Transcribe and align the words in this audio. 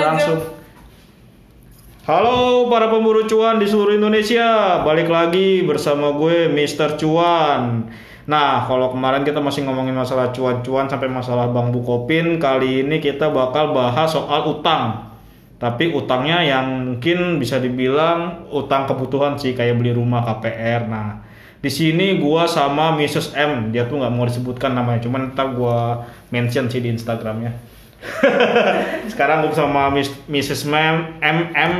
langsung. 0.00 0.40
Halo 2.08 2.66
para 2.72 2.90
pemburu 2.90 3.28
cuan 3.28 3.60
di 3.60 3.68
seluruh 3.68 3.94
Indonesia, 3.94 4.80
balik 4.82 5.06
lagi 5.06 5.62
bersama 5.62 6.16
gue 6.16 6.48
Mr. 6.50 6.96
Cuan. 6.98 7.86
Nah, 8.26 8.66
kalau 8.66 8.90
kemarin 8.90 9.22
kita 9.22 9.38
masih 9.38 9.68
ngomongin 9.68 9.94
masalah 9.94 10.32
cuan-cuan 10.34 10.90
sampai 10.90 11.06
masalah 11.06 11.52
Bang 11.52 11.70
Bukopin, 11.70 12.40
kali 12.42 12.82
ini 12.82 12.98
kita 12.98 13.30
bakal 13.30 13.76
bahas 13.76 14.10
soal 14.10 14.58
utang. 14.58 15.12
Tapi 15.60 15.92
utangnya 15.92 16.40
yang 16.40 16.88
mungkin 16.88 17.36
bisa 17.36 17.60
dibilang 17.60 18.48
utang 18.48 18.88
kebutuhan 18.88 19.36
sih, 19.36 19.52
kayak 19.52 19.76
beli 19.76 19.92
rumah 19.92 20.24
KPR. 20.24 20.88
Nah, 20.88 21.20
di 21.60 21.68
sini 21.68 22.16
gua 22.16 22.48
sama 22.48 22.96
Mrs. 22.96 23.36
M, 23.36 23.68
dia 23.68 23.84
tuh 23.84 24.00
nggak 24.00 24.14
mau 24.14 24.24
disebutkan 24.24 24.72
namanya, 24.72 25.04
cuman 25.04 25.36
ntar 25.36 25.52
gua 25.52 26.08
mention 26.32 26.66
sih 26.72 26.80
di 26.80 26.88
Instagramnya. 26.88 27.69
Sekarang 29.12 29.44
gue 29.44 29.52
sama 29.52 29.92
Miss- 29.92 30.16
Mrs. 30.26 30.64
Mem 30.66 31.20
MM. 31.20 31.72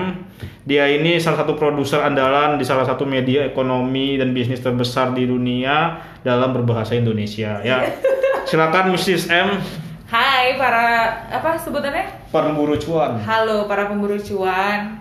Dia 0.60 0.86
ini 0.86 1.16
salah 1.18 1.42
satu 1.42 1.56
produser 1.56 2.04
andalan 2.04 2.60
di 2.60 2.64
salah 2.64 2.84
satu 2.84 3.08
media 3.08 3.48
ekonomi 3.48 4.20
dan 4.20 4.36
bisnis 4.36 4.60
terbesar 4.60 5.16
di 5.16 5.24
dunia 5.24 5.98
dalam 6.20 6.52
berbahasa 6.52 6.94
Indonesia. 6.94 7.58
Ya, 7.64 7.88
silakan 8.48 8.92
Mrs. 8.94 9.26
M. 9.32 9.56
Hai 10.10 10.58
para 10.58 11.06
apa 11.30 11.54
sebutannya? 11.56 12.30
Pemburu 12.34 12.76
cuan. 12.76 13.18
Halo 13.22 13.64
para 13.66 13.86
pemburu 13.88 14.18
cuan. 14.18 15.00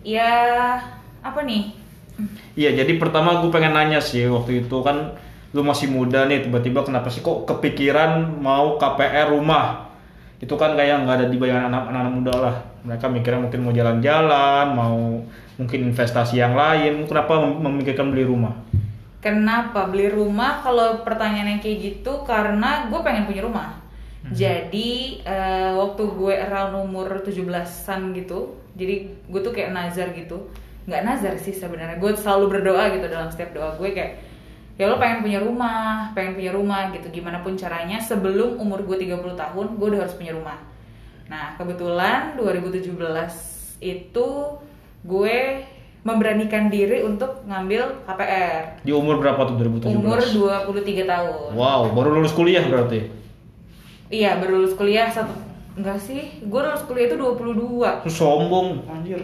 Ya 0.00 0.80
apa 1.20 1.44
nih? 1.44 1.76
Iya, 2.56 2.84
jadi 2.84 2.96
pertama 2.96 3.40
gue 3.40 3.52
pengen 3.52 3.72
nanya 3.72 4.00
sih 4.00 4.24
waktu 4.28 4.64
itu 4.66 4.76
kan 4.80 5.16
lu 5.52 5.60
masih 5.64 5.88
muda 5.88 6.24
nih 6.24 6.44
tiba-tiba 6.46 6.84
kenapa 6.84 7.08
sih 7.08 7.20
kok 7.20 7.44
kepikiran 7.48 8.40
mau 8.40 8.76
KPR 8.76 9.32
rumah? 9.32 9.89
Itu 10.40 10.54
kan 10.56 10.74
kayak 10.78 11.04
nggak 11.04 11.16
ada 11.20 11.26
di 11.28 11.36
bayangan 11.36 11.68
anak-anak 11.70 12.12
muda 12.16 12.34
lah. 12.34 12.54
Mereka 12.86 13.06
mikirnya 13.12 13.40
mungkin 13.44 13.60
mau 13.60 13.72
jalan-jalan, 13.76 14.66
mau 14.72 14.98
mungkin 15.60 15.80
investasi 15.92 16.40
yang 16.40 16.56
lain. 16.56 17.04
Kenapa 17.04 17.32
mem- 17.44 17.60
memikirkan 17.60 18.08
beli 18.12 18.24
rumah? 18.24 18.56
Kenapa 19.20 19.84
beli 19.92 20.08
rumah? 20.08 20.64
Kalau 20.64 21.04
pertanyaannya 21.04 21.60
kayak 21.60 21.78
gitu 21.84 22.24
karena 22.24 22.88
gue 22.88 23.00
pengen 23.04 23.28
punya 23.28 23.44
rumah. 23.44 23.68
Jadi 24.32 25.20
eh, 25.24 25.72
waktu 25.76 26.02
gue 26.16 26.34
around 26.36 26.74
umur 26.76 27.20
17-an 27.24 28.16
gitu, 28.16 28.56
jadi 28.76 28.94
gue 29.28 29.40
tuh 29.44 29.52
kayak 29.52 29.72
nazar 29.76 30.12
gitu. 30.16 30.48
Nggak 30.88 31.02
nazar 31.04 31.34
sih 31.36 31.52
sebenarnya. 31.52 32.00
Gue 32.00 32.16
selalu 32.16 32.60
berdoa 32.60 32.88
gitu 32.96 33.06
dalam 33.12 33.28
setiap 33.28 33.52
doa 33.52 33.76
gue 33.76 33.90
kayak 33.92 34.12
ya 34.80 34.88
lo 34.88 34.96
pengen 34.96 35.20
punya 35.20 35.44
rumah, 35.44 36.08
pengen 36.16 36.40
punya 36.40 36.56
rumah 36.56 36.88
gitu. 36.96 37.12
Gimana 37.12 37.44
pun 37.44 37.52
caranya 37.52 38.00
sebelum 38.00 38.56
umur 38.56 38.80
gue 38.88 38.96
30 39.04 39.36
tahun, 39.36 39.66
gue 39.76 39.86
udah 39.92 40.00
harus 40.08 40.16
punya 40.16 40.32
rumah. 40.32 40.56
Nah, 41.28 41.52
kebetulan 41.60 42.40
2017 42.40 42.96
itu 43.84 44.28
gue 45.04 45.36
memberanikan 46.00 46.72
diri 46.72 47.04
untuk 47.04 47.44
ngambil 47.44 48.08
KPR. 48.08 48.80
Di 48.80 48.92
umur 48.96 49.20
berapa 49.20 49.52
tuh 49.52 49.60
2017? 49.60 49.92
Umur 49.92 50.16
23 50.72 51.04
tahun. 51.04 51.50
Wow, 51.52 51.92
baru 51.92 52.16
lulus 52.16 52.32
kuliah 52.32 52.64
berarti. 52.64 53.12
Iya, 54.08 54.40
baru 54.40 54.64
lulus 54.64 54.72
kuliah 54.80 55.12
satu 55.12 55.36
enggak 55.76 56.00
sih? 56.00 56.40
Gue 56.48 56.64
lulus 56.64 56.88
kuliah 56.88 57.12
itu 57.12 57.20
22. 57.20 58.08
Terus 58.08 58.16
sombong, 58.16 58.88
anjir. 58.88 59.20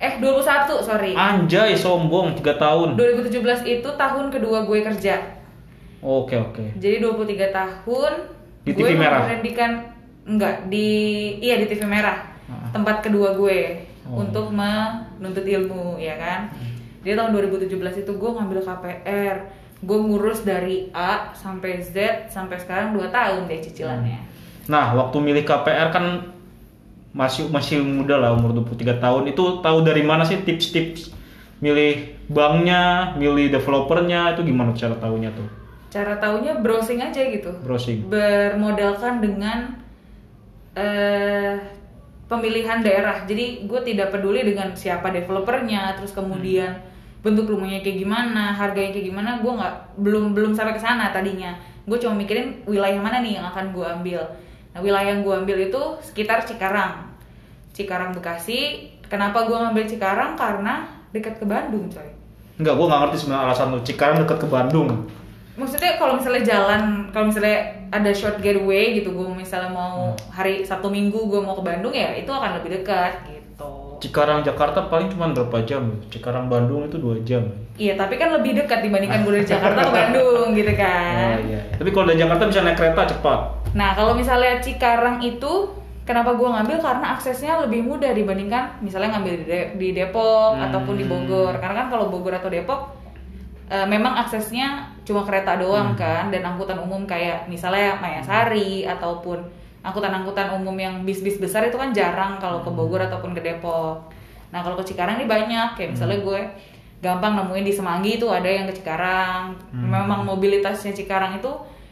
Eh, 0.00 0.16
21, 0.16 0.80
sorry. 0.80 1.12
Anjay, 1.12 1.76
sombong 1.76 2.32
3 2.32 2.56
tahun. 2.56 2.96
2017 2.96 3.36
itu 3.68 3.84
tahun 3.86 4.32
kedua 4.32 4.64
gue 4.64 4.80
kerja. 4.80 5.20
Oke, 6.00 6.40
oke. 6.40 6.64
Jadi 6.80 6.96
23 6.98 7.52
tahun 7.52 8.12
Di 8.64 8.72
gue 8.72 8.80
TV 8.80 8.96
merah? 8.96 9.20
memberanikan 9.20 9.70
enggak 10.24 10.64
di 10.66 10.88
iya 11.38 11.60
di 11.60 11.68
TV 11.68 11.84
merah. 11.84 12.16
Ah. 12.48 12.72
Tempat 12.72 13.04
kedua 13.04 13.36
gue 13.36 13.88
Oh. 14.00 14.24
untuk 14.24 14.50
menuntut 14.50 15.44
ilmu, 15.44 15.94
ya 15.94 16.16
kan? 16.16 16.48
Jadi 17.04 17.14
tahun 17.14 17.30
2017 17.30 17.68
itu 18.00 18.10
gue 18.10 18.30
ngambil 18.32 18.58
KPR. 18.58 19.36
Gue 19.80 19.98
ngurus 20.00 20.42
dari 20.42 20.90
A 20.90 21.30
sampai 21.30 21.78
Z 21.78 21.94
sampai 22.26 22.56
sekarang 22.56 22.92
2 22.92 23.06
tahun 23.06 23.46
deh 23.46 23.60
cicilannya. 23.60 24.18
Nah, 24.66 24.92
waktu 24.92 25.16
milih 25.20 25.44
KPR 25.44 25.88
kan 25.88 26.26
masih 27.10 27.50
masih 27.50 27.82
muda 27.82 28.16
lah 28.18 28.34
umur 28.34 28.54
23 28.54 29.02
tahun. 29.02 29.22
Itu 29.30 29.64
tahu 29.64 29.82
dari 29.82 30.02
mana 30.06 30.22
sih 30.22 30.40
tips-tips 30.42 31.10
milih 31.60 32.16
banknya, 32.30 33.14
milih 33.18 33.52
developernya 33.52 34.34
itu 34.38 34.46
gimana 34.46 34.72
cara 34.72 34.96
tahunya 34.96 35.30
tuh? 35.34 35.48
Cara 35.90 36.14
taunya 36.22 36.54
browsing 36.54 37.02
aja 37.02 37.18
gitu. 37.18 37.50
Browsing. 37.66 38.06
Bermodalkan 38.06 39.18
dengan 39.18 39.74
eh 40.78 41.58
pemilihan 42.30 42.78
daerah. 42.78 43.26
Jadi 43.26 43.66
gue 43.66 43.80
tidak 43.82 44.14
peduli 44.14 44.46
dengan 44.46 44.70
siapa 44.78 45.10
developernya, 45.10 45.98
terus 45.98 46.14
kemudian 46.14 46.78
bentuk 47.26 47.50
rumahnya 47.50 47.82
kayak 47.82 48.06
gimana, 48.06 48.54
harganya 48.54 48.94
kayak 48.94 49.10
gimana, 49.10 49.42
gue 49.42 49.50
nggak 49.50 49.74
belum 49.98 50.32
belum 50.32 50.54
sampai 50.54 50.78
ke 50.78 50.80
sana 50.80 51.10
tadinya. 51.10 51.58
Gue 51.84 51.98
cuma 51.98 52.14
mikirin 52.14 52.62
wilayah 52.70 53.02
mana 53.02 53.18
nih 53.18 53.42
yang 53.42 53.50
akan 53.50 53.74
gue 53.74 53.82
ambil. 53.82 54.22
Nah 54.80 54.88
wilayah 54.88 55.12
yang 55.12 55.20
gue 55.20 55.34
ambil 55.36 55.60
itu 55.60 55.82
sekitar 56.00 56.40
Cikarang, 56.40 57.04
Cikarang 57.76 58.16
Bekasi. 58.16 58.88
Kenapa 59.04 59.44
gue 59.44 59.52
ngambil 59.52 59.84
Cikarang? 59.84 60.32
Karena 60.32 60.88
dekat 61.12 61.36
ke 61.36 61.44
Bandung, 61.44 61.84
coy. 61.92 62.08
Enggak, 62.56 62.80
gua 62.80 62.86
nggak 62.88 63.00
ngerti 63.04 63.16
sebenarnya 63.18 63.44
alasan 63.44 63.66
lu. 63.68 63.78
Cikarang 63.84 64.16
dekat 64.18 64.38
ke 64.40 64.48
Bandung. 64.48 64.88
maksudnya 65.50 66.00
kalau 66.00 66.16
misalnya 66.16 66.40
jalan 66.40 66.82
kalau 67.12 67.28
misalnya 67.28 67.60
ada 67.92 68.08
short 68.10 68.40
getaway 68.40 68.96
gitu 68.96 69.12
gue 69.12 69.28
misalnya 69.28 69.68
mau 69.68 70.08
hari 70.32 70.64
sabtu 70.64 70.88
minggu 70.88 71.20
gue 71.20 71.36
mau 71.36 71.52
ke 71.52 71.60
Bandung 71.60 71.92
ya 71.92 72.16
itu 72.16 72.32
akan 72.32 72.56
lebih 72.56 72.80
dekat 72.80 73.28
gitu 73.28 74.00
Cikarang 74.00 74.40
Jakarta 74.40 74.88
paling 74.88 75.12
cuma 75.12 75.28
berapa 75.28 75.60
jam? 75.60 76.00
Cikarang 76.08 76.48
Bandung 76.48 76.88
itu 76.88 76.96
dua 76.96 77.20
jam. 77.20 77.44
iya 77.76 77.92
tapi 77.92 78.16
kan 78.16 78.32
lebih 78.32 78.56
dekat 78.56 78.80
dibandingkan 78.80 79.20
gue 79.20 79.32
dari 79.36 79.44
Jakarta 79.44 79.80
ke 79.84 79.92
Bandung 80.00 80.48
gitu 80.56 80.72
Oh, 80.72 80.76
kan 80.78 81.36
iya. 81.44 81.60
Tapi 81.76 81.88
kalau 81.90 82.06
dari 82.08 82.16
Jakarta 82.16 82.42
bisa 82.48 82.60
naik 82.64 82.76
kereta 82.80 83.02
cepat. 83.04 83.40
Nah 83.70 83.94
kalau 83.94 84.12
misalnya 84.12 84.58
Cikarang 84.58 85.22
itu 85.22 85.70
kenapa 86.02 86.34
gue 86.34 86.48
ngambil 86.48 86.82
karena 86.82 87.06
aksesnya 87.14 87.62
lebih 87.62 87.86
mudah 87.86 88.10
dibandingkan 88.10 88.82
misalnya 88.82 89.14
ngambil 89.14 89.34
di, 89.38 89.44
De- 89.46 89.70
di 89.78 89.88
Depok 89.92 90.58
Hmm. 90.58 90.66
ataupun 90.66 90.94
di 90.94 91.06
Bogor 91.06 91.54
karena 91.56 91.86
kan 91.86 91.88
kalau 91.88 92.10
Bogor 92.10 92.34
atau 92.34 92.50
Depok 92.50 92.90
eh, 93.70 93.86
memang 93.86 94.18
aksesnya 94.18 94.90
cuma 95.06 95.22
kereta 95.22 95.54
Hmm. 95.54 95.62
doang 95.62 95.90
kan 95.94 96.28
dan 96.28 96.42
angkutan 96.42 96.78
umum 96.78 97.06
kayak 97.06 97.46
misalnya 97.46 97.94
Mayasari 97.96 98.82
ataupun 98.84 99.38
angkutan-angkutan 99.80 100.52
umum 100.52 100.74
yang 100.74 101.06
bis-bis 101.06 101.38
besar 101.38 101.64
itu 101.64 101.78
kan 101.78 101.94
jarang 101.94 102.36
kalau 102.36 102.60
ke 102.60 102.68
Bogor 102.68 103.00
ataupun 103.00 103.32
ke 103.32 103.40
Depok. 103.40 104.12
Nah 104.50 104.60
kalau 104.60 104.76
ke 104.76 104.84
Cikarang 104.84 105.16
ini 105.16 105.24
banyak 105.24 105.72
kayak 105.72 105.94
misalnya 105.94 106.18
Hmm. 106.18 106.26
gue 106.26 106.40
gampang 107.00 107.32
nemuin 107.32 107.64
di 107.64 107.72
Semanggi 107.72 108.10
itu 108.18 108.26
ada 108.28 108.44
yang 108.44 108.66
ke 108.66 108.76
Cikarang. 108.76 109.54
Hmm. 109.70 109.88
Memang 109.88 110.26
mobilitasnya 110.26 110.92
Cikarang 110.92 111.38
itu 111.38 111.48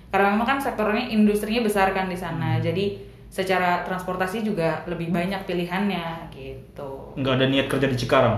karena 0.09 0.27
memang 0.31 0.47
kan 0.47 0.59
sektornya 0.59 1.05
industrinya 1.07 1.61
besar 1.61 1.93
kan 1.93 2.07
di 2.07 2.15
Hmm. 2.15 2.25
sana. 2.25 2.51
Jadi 2.59 2.97
secara 3.29 3.83
transportasi 3.83 4.41
juga 4.41 4.81
lebih 4.85 5.09
banyak 5.09 5.45
pilihannya 5.45 6.31
gitu. 6.31 7.13
Nggak 7.15 7.35
ada 7.35 7.47
niat 7.47 7.67
kerja 7.67 7.87
di 7.87 7.97
Cikarang. 7.97 8.37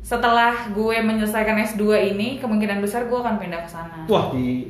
Setelah 0.00 0.66
gue 0.68 0.96
menyelesaikan 0.98 1.54
S2 1.64 1.82
ini, 2.08 2.36
kemungkinan 2.36 2.78
besar 2.78 3.06
gue 3.06 3.14
akan 3.14 3.38
pindah 3.38 3.62
ke 3.62 3.68
sana. 3.68 4.02
Wah, 4.06 4.30
di 4.30 4.66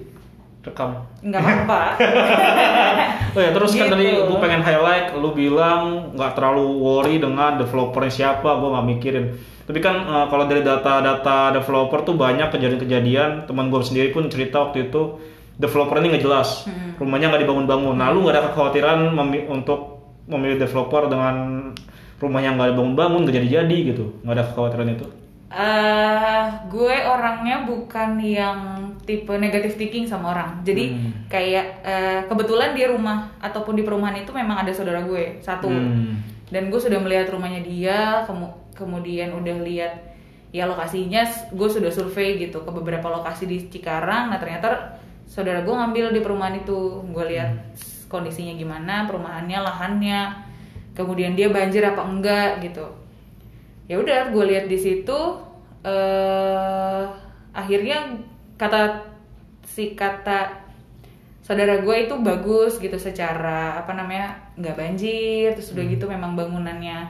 rekam. 0.63 0.93
Nggak 1.21 1.41
apa-apa. 1.41 1.81
Oh 3.33 3.41
ya 3.41 3.49
terus 3.51 3.73
kan 3.73 3.89
Gitu. 3.89 3.95
tadi 3.97 4.05
gue 4.13 4.39
pengen 4.39 4.61
highlight, 4.61 5.17
lu 5.17 5.33
bilang 5.33 6.13
nggak 6.13 6.33
terlalu 6.33 6.69
worry 6.77 7.17
dengan 7.17 7.57
developernya 7.57 8.13
siapa, 8.13 8.61
gue 8.61 8.69
nggak 8.71 8.87
mikirin. 8.87 9.27
Tapi 9.65 9.79
kan 9.79 9.97
eh, 9.99 10.27
kalau 10.29 10.45
dari 10.45 10.61
data-data 10.61 11.49
developer 11.51 12.05
tuh 12.05 12.15
banyak 12.15 12.49
kejadian-kejadian. 12.51 13.49
Teman 13.49 13.69
gue 13.69 13.81
sendiri 13.81 14.09
pun 14.11 14.29
cerita 14.29 14.61
waktu 14.61 14.87
itu 14.87 15.17
developer 15.62 15.97
ini 15.97 16.11
nggak 16.11 16.25
jelas, 16.27 16.67
Hmm. 16.67 16.99
rumahnya 16.99 17.31
nggak 17.31 17.43
dibangun-bangun. 17.47 17.95
Nah 17.95 18.11
lu 18.11 18.27
nggak 18.27 18.34
ada 18.34 18.43
kekhawatiran 18.50 18.99
memi- 19.15 19.47
untuk 19.47 19.81
memilih 20.27 20.59
developer 20.59 21.06
dengan 21.06 21.34
rumah 22.19 22.41
yang 22.43 22.59
nggak 22.59 22.75
dibangun-bangun, 22.75 23.23
nggak 23.23 23.37
jadi-jadi 23.38 23.76
gitu, 23.94 24.05
nggak 24.23 24.35
ada 24.35 24.44
kekhawatiran 24.50 24.88
itu. 24.91 25.06
Eh, 25.53 26.44
gue 26.73 26.97
orangnya 27.05 27.69
bukan 27.69 28.17
yang 28.19 28.59
tipe 29.05 29.37
negatif 29.37 29.76
thinking 29.76 30.09
sama 30.09 30.32
orang. 30.32 30.64
Jadi 30.64 30.85
Hmm. 30.88 31.29
kayak 31.29 31.67
eh, 31.85 32.20
kebetulan 32.25 32.73
di 32.73 32.88
rumah 32.88 33.37
ataupun 33.37 33.76
di 33.76 33.85
perumahan 33.85 34.17
itu 34.17 34.32
memang 34.32 34.64
ada 34.64 34.73
saudara 34.73 35.05
gue 35.05 35.44
satu. 35.44 35.69
Hmm. 35.69 36.25
Dan 36.49 36.73
gue 36.73 36.81
sudah 36.81 36.97
melihat 37.00 37.29
rumahnya 37.29 37.61
dia, 37.61 38.25
kemu- 38.25 38.56
kemudian 38.73 39.37
udah 39.37 39.56
lihat 39.61 39.94
ya 40.53 40.64
lokasinya, 40.64 41.20
gue 41.53 41.69
sudah 41.69 41.88
survei 41.88 42.41
gitu 42.41 42.64
ke 42.64 42.70
beberapa 42.73 43.12
lokasi 43.12 43.44
di 43.44 43.69
Cikarang. 43.69 44.32
Nah 44.32 44.41
ternyata 44.41 45.00
saudara 45.32 45.64
gue 45.64 45.73
ngambil 45.73 46.12
di 46.12 46.20
perumahan 46.20 46.61
itu, 46.61 47.00
gue 47.08 47.25
lihat 47.32 47.56
kondisinya 48.12 48.52
gimana, 48.52 49.08
perumahannya, 49.08 49.58
lahannya, 49.64 50.20
kemudian 50.93 51.32
dia 51.32 51.49
banjir 51.49 51.81
apa 51.81 52.05
enggak 52.05 52.61
gitu. 52.61 52.84
Ya 53.88 53.96
udah 53.96 54.29
gue 54.29 54.44
lihat 54.44 54.69
di 54.69 54.76
situ 54.76 55.20
eh 55.82 57.05
akhirnya 57.56 58.20
kata 58.61 59.08
si 59.64 59.96
kata 59.96 60.62
saudara 61.43 61.81
gue 61.81 61.96
itu 62.06 62.14
bagus 62.20 62.78
gitu 62.78 63.00
secara 63.00 63.81
apa 63.81 63.96
namanya 63.96 64.52
nggak 64.61 64.76
banjir. 64.76 65.56
Terus 65.56 65.73
udah 65.73 65.85
gitu 65.88 66.05
memang 66.12 66.37
bangunannya 66.37 67.08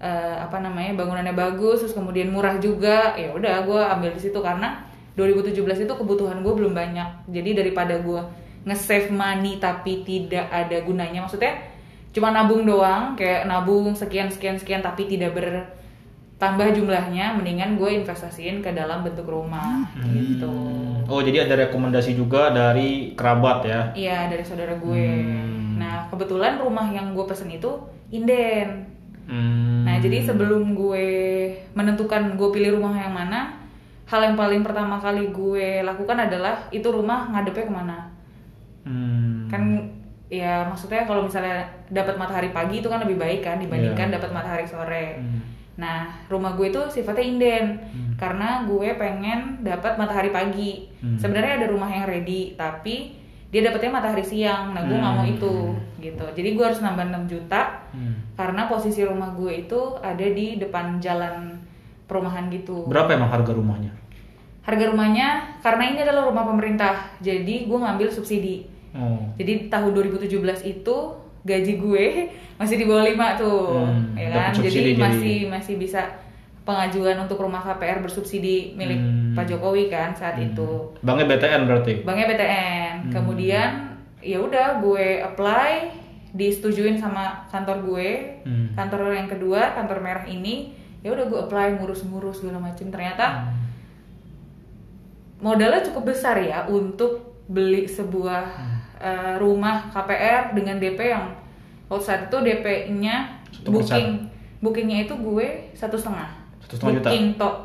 eh, 0.00 0.36
apa 0.40 0.56
namanya 0.64 0.96
bangunannya 0.96 1.36
bagus 1.36 1.84
terus 1.84 1.92
kemudian 1.92 2.32
murah 2.32 2.56
juga. 2.56 3.12
Ya 3.20 3.28
udah 3.36 3.68
gue 3.68 3.80
ambil 4.00 4.16
di 4.16 4.20
situ 4.24 4.40
karena 4.40 4.88
2017 5.14 5.56
itu 5.84 5.92
kebutuhan 5.92 6.40
gue 6.40 6.52
belum 6.52 6.72
banyak 6.72 7.28
jadi 7.28 7.50
daripada 7.58 7.98
gue 7.98 8.20
nge-save 8.62 9.10
money 9.10 9.58
tapi 9.58 10.02
tidak 10.02 10.48
ada 10.48 10.80
gunanya 10.80 11.20
maksudnya 11.20 11.58
cuma 12.12 12.30
nabung 12.30 12.62
doang 12.62 13.12
kayak 13.12 13.44
nabung 13.44 13.92
sekian 13.92 14.28
sekian 14.28 14.56
sekian 14.56 14.80
tapi 14.80 15.04
tidak 15.04 15.32
bertambah 15.32 16.72
jumlahnya 16.72 17.34
mendingan 17.34 17.74
gue 17.74 17.90
investasiin 17.98 18.60
ke 18.60 18.70
dalam 18.70 19.02
bentuk 19.02 19.26
rumah 19.26 19.84
gitu 20.08 20.52
Oh 21.02 21.18
jadi 21.18 21.44
ada 21.44 21.66
rekomendasi 21.66 22.14
juga 22.14 22.48
dari 22.48 23.12
kerabat 23.12 23.58
ya? 23.66 23.80
iya 23.92 24.18
dari 24.28 24.42
saudara 24.42 24.72
gue 24.74 24.96
Hmm. 24.96 25.76
nah 25.76 26.06
kebetulan 26.08 26.56
rumah 26.56 26.86
yang 26.88 27.12
gue 27.12 27.24
pesen 27.26 27.50
itu 27.50 27.68
inden 28.08 28.88
Hmm. 29.22 29.86
Nah, 29.86 30.02
jadi 30.02 30.26
sebelum 30.26 30.74
gue 30.74 31.06
menentukan 31.72 32.34
gue 32.34 32.48
pilih 32.50 32.74
rumah 32.74 32.90
yang 32.98 33.14
mana, 33.14 33.61
hal 34.12 34.20
yang 34.22 34.36
paling 34.36 34.60
pertama 34.60 35.00
kali 35.00 35.32
gue 35.32 35.80
lakukan 35.80 36.18
adalah 36.20 36.68
itu 36.68 36.84
rumah 36.84 37.32
ngadepnya 37.32 37.64
ke 37.64 37.72
mana. 37.72 37.98
Hmm. 38.84 39.48
Kan 39.48 39.88
ya 40.28 40.68
maksudnya 40.68 41.04
kalau 41.04 41.24
misalnya 41.24 41.64
dapat 41.88 42.16
matahari 42.16 42.52
pagi 42.52 42.80
itu 42.80 42.88
kan 42.88 43.00
lebih 43.00 43.16
baik 43.16 43.40
kan 43.40 43.56
dibandingkan 43.56 44.12
Iya. 44.12 44.14
dapat 44.20 44.30
matahari 44.32 44.66
sore. 44.68 45.16
Hmm. 45.16 45.40
Nah, 45.72 46.04
rumah 46.28 46.52
gue 46.52 46.68
itu 46.68 46.80
sifatnya 46.90 47.24
inden 47.24 47.64
Hmm. 47.80 48.12
karena 48.20 48.68
gue 48.68 48.92
pengen 48.94 49.64
dapat 49.64 49.96
matahari 49.96 50.28
pagi. 50.28 50.92
Hmm. 51.00 51.16
Sebenarnya 51.16 51.64
ada 51.64 51.66
rumah 51.72 51.88
yang 51.88 52.04
ready, 52.04 52.52
tapi 52.52 53.16
dia 53.48 53.64
dapetnya 53.64 53.92
matahari 53.92 54.20
siang. 54.20 54.76
Nah, 54.76 54.84
gue 54.84 54.92
nggak 54.92 55.14
mau 55.16 55.24
Hmm. 55.24 55.32
itu 55.32 55.52
gitu. 56.00 56.24
Jadi 56.36 56.48
gue 56.52 56.64
harus 56.64 56.84
nambah 56.84 57.08
6 57.08 57.24
juta 57.24 57.80
Hmm. 57.96 58.20
karena 58.36 58.68
posisi 58.68 59.00
rumah 59.04 59.32
gue 59.32 59.64
itu 59.64 59.80
ada 60.04 60.26
di 60.28 60.60
depan 60.60 61.00
jalan 61.00 61.56
perumahan 62.04 62.52
gitu. 62.52 62.84
Berapa 62.84 63.16
emang 63.16 63.32
harga 63.32 63.56
rumahnya? 63.56 63.92
Harga 64.62 64.84
rumahnya 64.88 65.28
karena 65.58 65.82
ini 65.84 65.98
adalah 66.00 66.22
rumah 66.24 66.44
pemerintah, 66.44 67.10
jadi 67.18 67.66
gue 67.66 67.78
ngambil 67.78 68.08
subsidi. 68.08 68.62
Oh. 68.92 69.18
Jadi 69.34 69.66
tahun 69.66 69.90
2017 69.90 70.30
itu 70.64 70.96
gaji 71.42 71.72
gue 71.76 72.04
masih 72.60 72.76
di 72.76 72.86
bawah 72.86 73.02
5 73.02 73.10
tuh, 73.36 73.82
Hmm, 73.82 74.14
ya 74.14 74.28
kan? 74.30 74.50
Jadi 74.54 74.70
jadi. 74.70 74.92
masih 74.94 75.36
masih 75.48 75.74
bisa 75.76 76.06
pengajuan 76.62 77.18
untuk 77.18 77.36
rumah 77.36 77.58
KPR 77.60 77.98
bersubsidi 77.98 78.70
milik 78.72 78.94
Hmm. 78.96 79.34
Pak 79.34 79.48
Jokowi 79.48 79.88
kan 79.88 80.12
saat 80.12 80.38
itu. 80.38 80.94
Banknya 81.00 81.26
BTN 81.26 81.62
berarti? 81.64 81.92
Banknya 82.02 82.26
BTN. 82.28 82.92
Hmm. 83.02 83.10
Kemudian 83.10 83.68
ya 84.20 84.38
udah 84.38 84.78
gue 84.78 85.06
apply, 85.20 85.90
disetujuin 86.30 86.94
sama 86.94 87.48
kantor 87.48 87.82
gue. 87.82 88.08
Hmm. 88.44 88.70
Kantor 88.72 89.10
yang 89.10 89.26
kedua, 89.26 89.74
kantor 89.74 89.98
merah 89.98 90.22
ini, 90.22 90.70
ya 91.00 91.10
udah 91.10 91.26
gue 91.26 91.40
apply 91.40 91.74
ngurus-ngurus 91.76 92.38
segala 92.38 92.62
macem. 92.62 92.86
Ternyata 92.88 93.26
Hmm. 93.42 93.61
Modalnya 95.42 95.82
cukup 95.82 96.08
besar 96.08 96.38
ya 96.38 96.64
untuk 96.64 97.18
beli 97.44 97.84
sebuah 97.84 98.42
Hmm. 98.48 98.78
eh, 98.96 99.34
rumah 99.36 99.90
KPR 99.90 100.54
dengan 100.54 100.78
DP 100.78 101.00
yang 101.04 101.26
waktu 101.86 102.00
saat 102.00 102.20
itu 102.24 102.36
DP-nya 102.38 103.42
booking 103.64 104.30
bookingnya 104.58 105.04
itu 105.04 105.14
gue 105.14 105.46
satu 105.72 105.94
setengah 105.94 106.30
setengah 106.64 106.94
juta? 106.96 107.08
booking 107.10 107.26
tok 107.34 107.56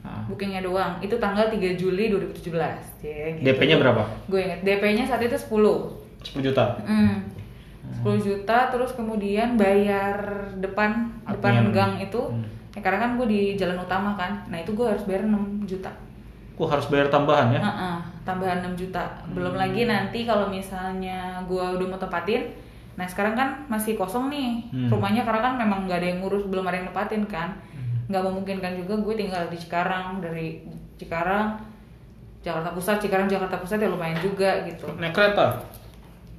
Ah. 0.00 0.22
bookingnya 0.24 0.62
doang 0.62 0.96
itu 0.98 1.12
tanggal 1.16 1.46
3 1.46 1.74
Juli 1.74 2.08
2017 2.08 2.78
ya, 3.02 3.26
gitu. 3.28 3.42
DP-nya 3.44 3.76
berapa? 3.76 4.02
gue 4.24 4.40
inget 4.40 4.60
DP-nya 4.62 5.04
saat 5.04 5.20
itu 5.20 5.34
10 5.34 5.98
10 6.22 6.40
juta. 6.42 6.78
Hmm. 6.80 7.26
10 7.92 8.18
juta 8.18 8.58
terus 8.68 8.90
kemudian 8.92 9.54
bayar 9.54 10.16
depan 10.56 11.10
depan 11.24 11.52
Admin. 11.60 11.70
gang 11.70 11.92
itu 12.00 12.18
Hmm. 12.18 12.42
ya, 12.72 12.80
karena 12.80 12.98
kan 13.00 13.10
gue 13.14 13.26
di 13.26 13.40
jalan 13.54 13.76
utama 13.76 14.14
kan 14.14 14.46
nah 14.46 14.56
itu 14.56 14.72
gue 14.72 14.86
harus 14.86 15.04
bayar 15.04 15.22
6 15.24 15.36
juta 15.64 15.90
Kok 16.56 16.68
harus 16.68 16.88
bayar 16.88 17.12
tambahan 17.12 17.52
ya? 17.52 17.60
Heeh, 17.60 17.96
tambahan 18.24 18.64
6 18.64 18.72
juta. 18.74 19.04
Belum 19.30 19.54
lagi 19.54 19.84
nanti 19.84 20.24
kalau 20.24 20.48
misalnya 20.48 21.44
gua 21.44 21.76
udah 21.76 21.86
mau 21.86 22.00
tempatin. 22.00 22.48
Nah, 22.96 23.04
sekarang 23.04 23.36
kan 23.36 23.48
masih 23.68 23.92
kosong 23.92 24.32
nih 24.32 24.64
Hmm. 24.72 24.88
rumahnya 24.88 25.20
karena 25.20 25.44
kan 25.44 25.54
memang 25.60 25.84
nggak 25.84 26.00
ada 26.00 26.08
yang 26.08 26.24
ngurus, 26.24 26.48
belum 26.48 26.64
ada 26.64 26.80
yang 26.80 26.88
nempatin 26.88 27.28
kan. 27.28 27.52
Nggak 28.08 28.22
memungkinkan 28.24 28.72
juga 28.72 28.94
gue 28.96 29.14
tinggal 29.14 29.42
di 29.46 29.56
Cikarang 29.58 30.24
dari 30.24 30.64
Cikarang 30.96 31.60
Jakarta 32.40 32.72
Pusat, 32.72 32.96
Cikarang 33.04 33.28
Jakarta 33.28 33.60
Pusat 33.60 33.84
ya 33.84 33.88
lumayan 33.92 34.16
juga 34.22 34.64
gitu. 34.64 34.86
Naik 34.96 35.12
kereta? 35.12 35.60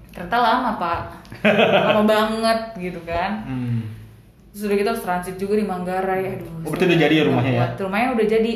Kereta 0.09 0.33
lama, 0.33 0.81
Pak. 0.81 0.99
lama 1.85 2.01
banget 2.07 2.59
gitu 2.79 2.97
kan. 3.05 3.45
Hmm. 3.45 3.85
Terus 4.49 4.65
udah 4.65 4.75
gitu 4.81 4.89
harus 4.89 5.03
transit 5.05 5.35
juga 5.37 5.53
di 5.59 5.65
Manggarai. 5.67 6.41
Aduh. 6.41 6.65
Oh, 6.65 6.73
berarti 6.73 6.89
udah 6.89 6.97
jadi 6.97 7.13
ya 7.13 7.23
rumahnya 7.29 7.51
ya? 7.53 7.65
Rumahnya 7.77 8.07
udah 8.17 8.25
jadi. 8.25 8.53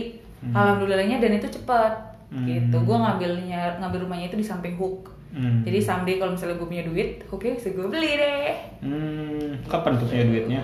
Alhamdulillahnya 0.49 1.21
dan 1.21 1.37
itu 1.37 1.47
cepat. 1.53 1.93
Hmm. 2.33 2.47
Gitu. 2.49 2.77
Gue 2.81 2.97
ngambilnya 2.97 3.77
ngambil 3.77 4.09
rumahnya 4.09 4.33
itu 4.33 4.41
di 4.41 4.45
samping 4.45 4.73
hook. 4.81 5.13
Hmm. 5.31 5.63
Jadi 5.63 5.79
someday 5.79 6.19
kalau 6.19 6.35
misalnya 6.35 6.59
gue 6.59 6.67
punya 6.67 6.83
duit, 6.83 7.23
oke 7.29 7.45
bisa 7.45 7.71
gue 7.71 7.85
beli 7.87 8.11
deh. 8.19 8.51
Hmm. 8.83 9.49
Kapan 9.69 9.95
tuh 9.95 10.07
punya 10.09 10.25
duitnya? 10.27 10.61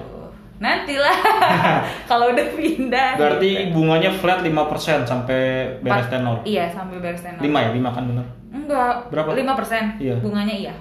Nantilah. 0.57 1.17
kalau 2.09 2.33
udah 2.33 2.45
pindah. 2.57 3.13
Berarti 3.15 3.49
gitu. 3.69 3.77
bunganya 3.77 4.09
flat 4.09 4.41
5% 4.41 5.05
sampai 5.05 5.41
beres 5.85 6.09
tenor. 6.09 6.41
Iya, 6.43 6.65
sampai 6.73 6.97
beres 6.97 7.21
tenor. 7.21 7.39
5 7.39 7.45
ya? 7.45 7.69
5 7.77 7.95
kan 7.95 8.03
bener? 8.09 8.25
Enggak. 8.49 8.95
Berapa? 9.13 9.29
5%. 9.37 10.01
Iya. 10.01 10.15
Bunganya 10.19 10.55
iya. 10.57 10.73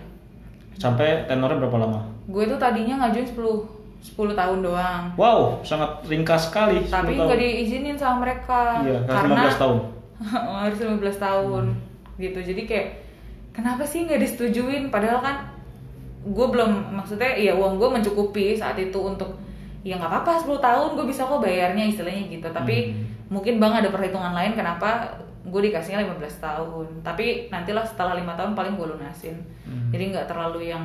Sampai 0.80 1.28
tenornya 1.28 1.60
berapa 1.60 1.76
lama? 1.76 2.00
Gue 2.26 2.48
tuh 2.48 2.58
tadinya 2.58 3.04
ngajuin 3.04 3.28
10 3.28 3.85
10 3.98 4.14
tahun 4.32 4.58
doang. 4.60 5.02
Wow, 5.14 5.60
sangat 5.60 6.02
ringkas 6.04 6.48
sekali. 6.48 6.78
10 6.80 6.90
Tapi 6.90 7.12
nggak 7.14 7.36
diizinin 7.36 7.96
sama 7.96 8.22
mereka. 8.22 8.80
Iya, 8.80 9.00
harus 9.04 9.10
karena 9.10 9.42
15 9.46 9.58
tahun. 9.58 9.78
harus 10.56 10.78
15 10.78 11.18
tahun 11.18 11.64
Hmm. 11.66 12.16
gitu. 12.16 12.38
Jadi 12.40 12.62
kayak 12.64 12.88
kenapa 13.52 13.82
sih 13.82 14.04
nggak 14.04 14.16
disetujuin? 14.18 14.88
Padahal 14.88 15.20
kan 15.20 15.36
gue 16.22 16.46
belum 16.48 16.70
maksudnya 16.92 17.30
ya 17.32 17.52
uang 17.52 17.76
gue 17.76 17.88
mencukupi 17.92 18.52
saat 18.52 18.74
itu 18.76 18.96
untuk 18.96 19.36
ya 19.82 19.94
nggak 19.94 20.10
apa-apa 20.10 20.42
10 20.42 20.58
tahun 20.58 20.88
gue 20.94 21.06
bisa 21.06 21.22
kok 21.22 21.38
bayarnya 21.38 21.84
istilahnya 21.84 22.26
gitu. 22.30 22.48
Tapi 22.48 22.76
Hmm. 22.88 23.04
mungkin 23.28 23.58
bang 23.58 23.74
ada 23.76 23.90
perhitungan 23.90 24.32
lain 24.32 24.52
kenapa 24.52 25.06
gue 25.42 25.60
dikasihnya 25.62 26.02
15 26.04 26.38
tahun. 26.38 26.86
Tapi 27.02 27.48
nantilah 27.48 27.82
setelah 27.82 28.14
lima 28.14 28.34
tahun 28.34 28.52
paling 28.52 28.74
gue 28.74 28.86
lunasin. 28.88 29.36
Hmm. 29.62 29.90
Jadi 29.90 30.10
nggak 30.10 30.26
terlalu 30.26 30.70
yang 30.70 30.82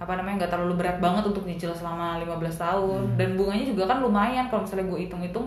apa 0.00 0.12
namanya 0.14 0.36
nggak 0.38 0.50
terlalu 0.50 0.74
berat 0.74 0.96
banget 0.96 1.22
untuk 1.22 1.44
nyicil 1.44 1.70
selama 1.70 2.16
15 2.18 2.32
tahun 2.56 3.00
Hmm. 3.04 3.16
dan 3.16 3.28
bunganya 3.34 3.66
juga 3.66 3.84
kan 3.84 4.00
lumayan 4.00 4.48
kalau 4.48 4.64
misalnya 4.64 4.86
gue 4.86 4.98
hitung-hitung 4.98 5.46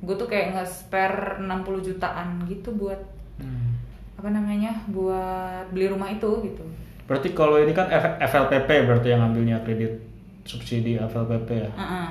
gue 0.00 0.14
tuh 0.16 0.26
kayak 0.26 0.54
nge-spare 0.54 1.18
60 1.40 1.50
jutaan 1.82 2.28
gitu 2.44 2.70
buat 2.72 2.98
Hmm. 3.34 3.74
apa 4.14 4.28
namanya 4.28 4.70
buat 4.86 5.66
beli 5.68 5.86
rumah 5.88 6.08
itu 6.08 6.30
gitu 6.42 6.62
Berarti 7.02 7.34
kalau 7.34 7.58
ini 7.58 7.70
kan 7.70 7.90
F- 7.90 8.22
FLPP 8.22 8.86
berarti 8.86 9.08
yang 9.08 9.20
ngambilnya 9.20 9.58
kredit 9.60 9.98
subsidi 10.42 10.94
FLPP 10.96 11.48
ya. 11.52 11.70
Heeh. 11.72 12.08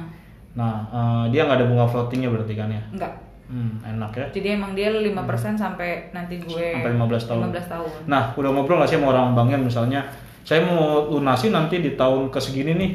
Nah, 0.51 0.83
eh, 0.85 1.25
dia 1.31 1.47
nggak 1.47 1.57
ada 1.57 1.65
bunga 1.65 1.85
floatingnya 1.85 2.27
berarti 2.29 2.53
kan 2.53 2.67
ya? 2.67 2.83
enggak 2.91 3.13
Hmm, 3.47 3.79
enak 3.81 4.11
ya. 4.13 4.25
jadi 4.31 4.55
emang 4.55 4.71
dia 4.71 4.87
5% 4.87 5.15
sampai 5.53 6.07
nanti 6.11 6.35
gue 6.37 6.67
Sampai 6.73 6.91
15 6.93 7.23
tahun. 7.25 7.41
15 7.45 7.67
tahun 7.69 7.91
Nah, 8.05 8.31
udah 8.33 8.49
ngobrol 8.49 8.77
nggak 8.77 8.87
sih 8.87 8.95
sama 8.95 9.07
orang 9.09 9.31
banknya 9.33 9.57
misalnya, 9.57 9.99
saya 10.43 10.61
mau 10.63 11.07
lunasin 11.07 11.51
nanti 11.51 11.77
di 11.77 11.93
tahun 11.93 12.27
ke 12.27 12.39
segini 12.39 12.73
nih, 12.73 12.91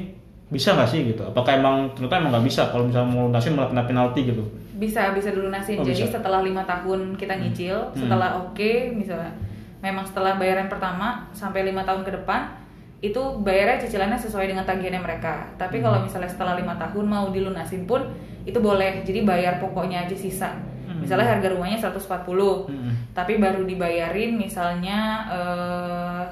bisa 0.48 0.72
nggak 0.72 0.86
sih 0.86 1.00
gitu? 1.04 1.22
Apakah 1.22 1.54
emang 1.54 1.90
ternyata 1.92 2.18
emang 2.18 2.30
nggak 2.32 2.46
bisa 2.46 2.62
kalau 2.68 2.84
misalnya 2.84 3.08
mau 3.08 3.26
lunasin 3.26 3.52
malah 3.52 3.70
kena 3.70 3.84
penalti 3.84 4.20
gitu? 4.24 4.44
bisa 4.76 5.08
bisa 5.10 5.32
dilunasin 5.32 5.80
Oh, 5.80 5.82
jadi 5.82 6.04
bisa. 6.04 6.20
setelah 6.20 6.44
lima 6.44 6.60
tahun 6.62 7.16
kita 7.16 7.32
nyicil 7.34 7.80
Hmm. 7.80 7.96
setelah 7.96 8.36
oke 8.38 8.72
misalnya 8.92 9.32
memang 9.80 10.04
setelah 10.04 10.36
bayaran 10.36 10.68
pertama 10.68 11.24
sampai 11.32 11.64
lima 11.64 11.80
tahun 11.80 12.04
ke 12.04 12.12
depan 12.12 12.52
itu 12.98 13.16
bayarnya 13.40 13.80
cicilannya 13.80 14.20
sesuai 14.20 14.44
dengan 14.46 14.68
tagihannya 14.68 15.00
mereka 15.00 15.48
tapi 15.56 15.80
kalau 15.80 15.96
Hmm. 15.96 16.04
misalnya 16.04 16.28
setelah 16.28 16.54
lima 16.54 16.76
tahun 16.76 17.08
mau 17.08 17.32
dilunasin 17.32 17.88
pun 17.88 18.04
itu 18.44 18.60
boleh 18.60 19.00
jadi 19.00 19.24
bayar 19.24 19.56
pokoknya 19.56 20.04
aja 20.04 20.12
sisa 20.12 20.52
Hmm. 20.84 21.00
misalnya 21.00 21.24
harga 21.26 21.48
rumahnya 21.50 21.80
140 21.80 22.68
Hmm. 22.68 22.92
tapi 23.12 23.40
baru 23.40 23.64
dibayarin 23.64 24.36
misalnya 24.36 25.24
eh, 25.26 26.22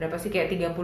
berapa 0.00 0.16
sih 0.16 0.28
kayak 0.28 0.48
32 0.50 0.80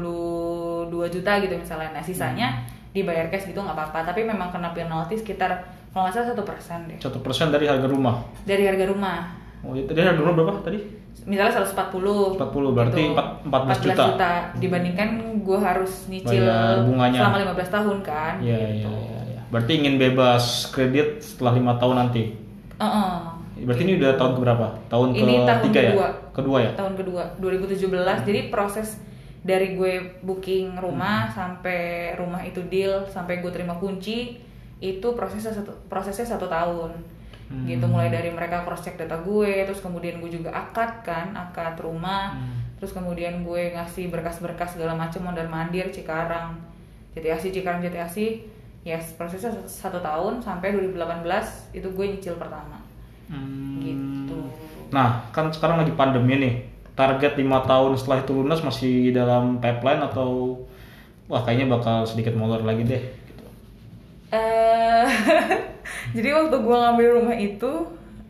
juta 1.08 1.32
gitu 1.38 1.54
misalnya 1.54 1.90
nah 1.90 2.02
sisanya 2.02 2.49
Hmm. 2.52 2.68
dibayar 2.94 3.26
cash 3.26 3.44
gitu 3.46 3.58
nggak 3.58 3.73
apa-apa 3.73 4.04
tapi 4.06 4.23
memang 4.23 4.49
kena 4.49 4.70
penalti 4.70 5.16
sekitar 5.16 5.52
kalau 5.90 6.04
nggak 6.04 6.14
salah 6.14 6.28
satu 6.30 6.42
persen 6.42 6.85
deh 6.87 6.96
Satu 6.99 7.20
persen 7.20 7.49
dari 7.49 7.64
harga 7.64 7.85
rumah. 7.85 8.25
dari 8.42 8.64
harga 8.64 8.85
rumah 8.87 9.32
Oh, 9.61 9.73
itu 9.73 9.88
tadi 9.88 10.00
harga 10.02 10.16
rumah 10.18 10.35
berapa 10.35 10.61
tadi? 10.62 10.78
misalnya 11.25 11.58
140 11.58 12.38
40, 12.38 12.70
berarti 12.70 13.02
gitu. 13.02 13.12
empat- 13.12 13.35
14 13.42 13.76
juta. 13.82 14.30
dibandingkan 14.54 15.08
gue 15.42 15.58
harus 15.58 16.06
nyicil 16.06 16.38
Bayar 16.40 16.80
bunganya. 16.82 17.18
selama 17.18 17.37
15 17.42 17.68
tahun 17.68 17.96
kan 18.00 18.35
Iya, 18.38 18.56
gitu. 18.70 18.88
iya, 18.88 19.18
iya. 19.26 19.35
Ya. 19.35 19.40
Berarti 19.49 19.73
ingin 19.75 19.94
bebas 19.96 20.44
kredit 20.70 21.18
setelah 21.20 21.52
lima 21.52 21.73
tahun 21.75 21.96
nanti. 21.99 22.32
Heeh. 22.76 23.12
Berarti 23.56 23.82
ini 23.82 23.96
udah 23.96 24.12
tahun 24.14 24.32
keberapa? 24.36 24.66
Tahun 24.86 25.08
Ini 25.10 25.34
tahun 25.42 25.58
ketiga 25.64 25.80
ya? 25.80 25.90
kedua. 25.90 26.08
Kedua 26.30 26.58
ya? 26.60 26.70
tahun 26.76 26.92
kedua 26.94 27.22
2017 27.40 28.28
jadi 28.28 28.40
proses 28.48 29.00
dari 29.40 29.72
gue 29.72 29.92
booking 30.20 30.76
rumah 30.76 31.30
sampai 31.30 32.12
rumah 32.14 32.42
itu 32.42 32.60
deal 32.66 33.06
sampai 33.06 33.40
gue 33.40 33.48
terima 33.48 33.72
kunci 33.72 34.36
itu 34.76 35.08
prosesnya 35.14 35.54
satu 35.54 35.72
prosesnya 35.86 36.26
satu 36.28 36.44
tahun 36.46 36.92
Hmm. 37.46 37.62
gitu 37.62 37.86
mulai 37.86 38.10
dari 38.10 38.26
mereka 38.26 38.66
cross 38.66 38.82
check 38.82 38.98
data 38.98 39.22
gue 39.22 39.62
terus 39.62 39.78
kemudian 39.78 40.18
gue 40.18 40.26
juga 40.26 40.50
akad 40.50 41.06
kan 41.06 41.30
akad 41.30 41.78
rumah 41.78 42.34
Hmm. 42.34 42.58
terus 42.76 42.90
kemudian 42.90 43.46
gue 43.46 43.70
ngasih 43.70 44.10
berkas-berkas 44.10 44.75
segala 44.75 44.98
macam 44.98 45.22
mondar 45.22 45.46
mandir 45.46 45.86
Cikarang 45.88 46.58
JTAC 47.14 47.54
Cikarang 47.54 47.78
JTAC 47.80 48.42
yes 48.82 49.14
prosesnya 49.14 49.54
satu 49.62 50.02
tahun 50.02 50.42
sampai 50.42 50.75
2018 50.75 51.22
itu 51.70 51.86
gue 51.86 52.06
nyicil 52.10 52.34
pertama 52.34 52.82
Hmm. 53.26 53.83
gitu 53.83 54.38
Nah, 54.95 55.26
kan 55.35 55.50
sekarang 55.50 55.83
lagi 55.83 55.92
pandemi 55.95 56.38
nih. 56.38 56.54
Target 56.97 57.37
lima 57.37 57.61
tahun 57.66 57.99
setelah 57.99 58.25
itu 58.25 58.33
lunas 58.33 58.62
masih 58.64 59.12
dalam 59.12 59.61
pipeline 59.61 60.00
atau 60.00 60.62
wah 61.28 61.42
kayaknya 61.45 61.76
bakal 61.76 62.06
sedikit 62.09 62.33
molor 62.33 62.64
lagi 62.64 62.87
deh. 62.87 63.02
Gitu. 63.02 63.45
Eh, 64.33 65.06
jadi 66.16 66.28
waktu 66.40 66.56
gue 66.56 66.76
ngambil 66.76 67.09
rumah 67.21 67.37
itu 67.37 67.73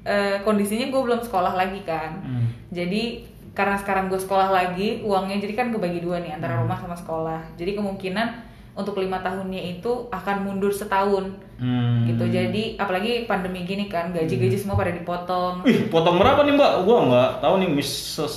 eh, 0.02 0.42
kondisinya 0.42 0.90
gue 0.90 1.00
belum 1.06 1.20
sekolah 1.22 1.54
lagi 1.54 1.84
kan. 1.86 2.18
Hmm. 2.24 2.48
Jadi 2.74 3.22
karena 3.56 3.78
sekarang 3.78 4.12
gue 4.12 4.20
sekolah 4.20 4.50
lagi, 4.52 5.00
uangnya 5.06 5.40
jadi 5.40 5.54
kan 5.56 5.72
kebagi 5.72 6.02
dua 6.04 6.20
nih 6.20 6.34
antara 6.34 6.60
rumah 6.60 6.76
sama 6.76 6.96
sekolah. 6.98 7.40
Jadi 7.54 7.78
kemungkinan 7.78 8.28
untuk 8.76 9.00
lima 9.00 9.18
tahunnya 9.18 9.56
itu 9.74 10.06
akan 10.08 10.36
mundur 10.44 10.70
setahun 10.70 11.32
Hmm. 11.56 12.04
gitu. 12.04 12.28
Jadi 12.28 12.76
apalagi 12.76 13.24
pandemi 13.24 13.64
gini 13.64 13.88
kan, 13.88 14.12
gaji-gaji 14.12 14.60
semua 14.60 14.76
pada 14.76 14.92
dipotong. 14.92 15.64
Wih, 15.64 15.88
potong 15.88 16.20
berapa 16.20 16.44
nih 16.44 16.52
Mbak? 16.52 16.72
Gua 16.84 16.98
nggak 17.02 17.30
tahu 17.40 17.54
nih 17.58 17.70
Mrs. 17.72 18.36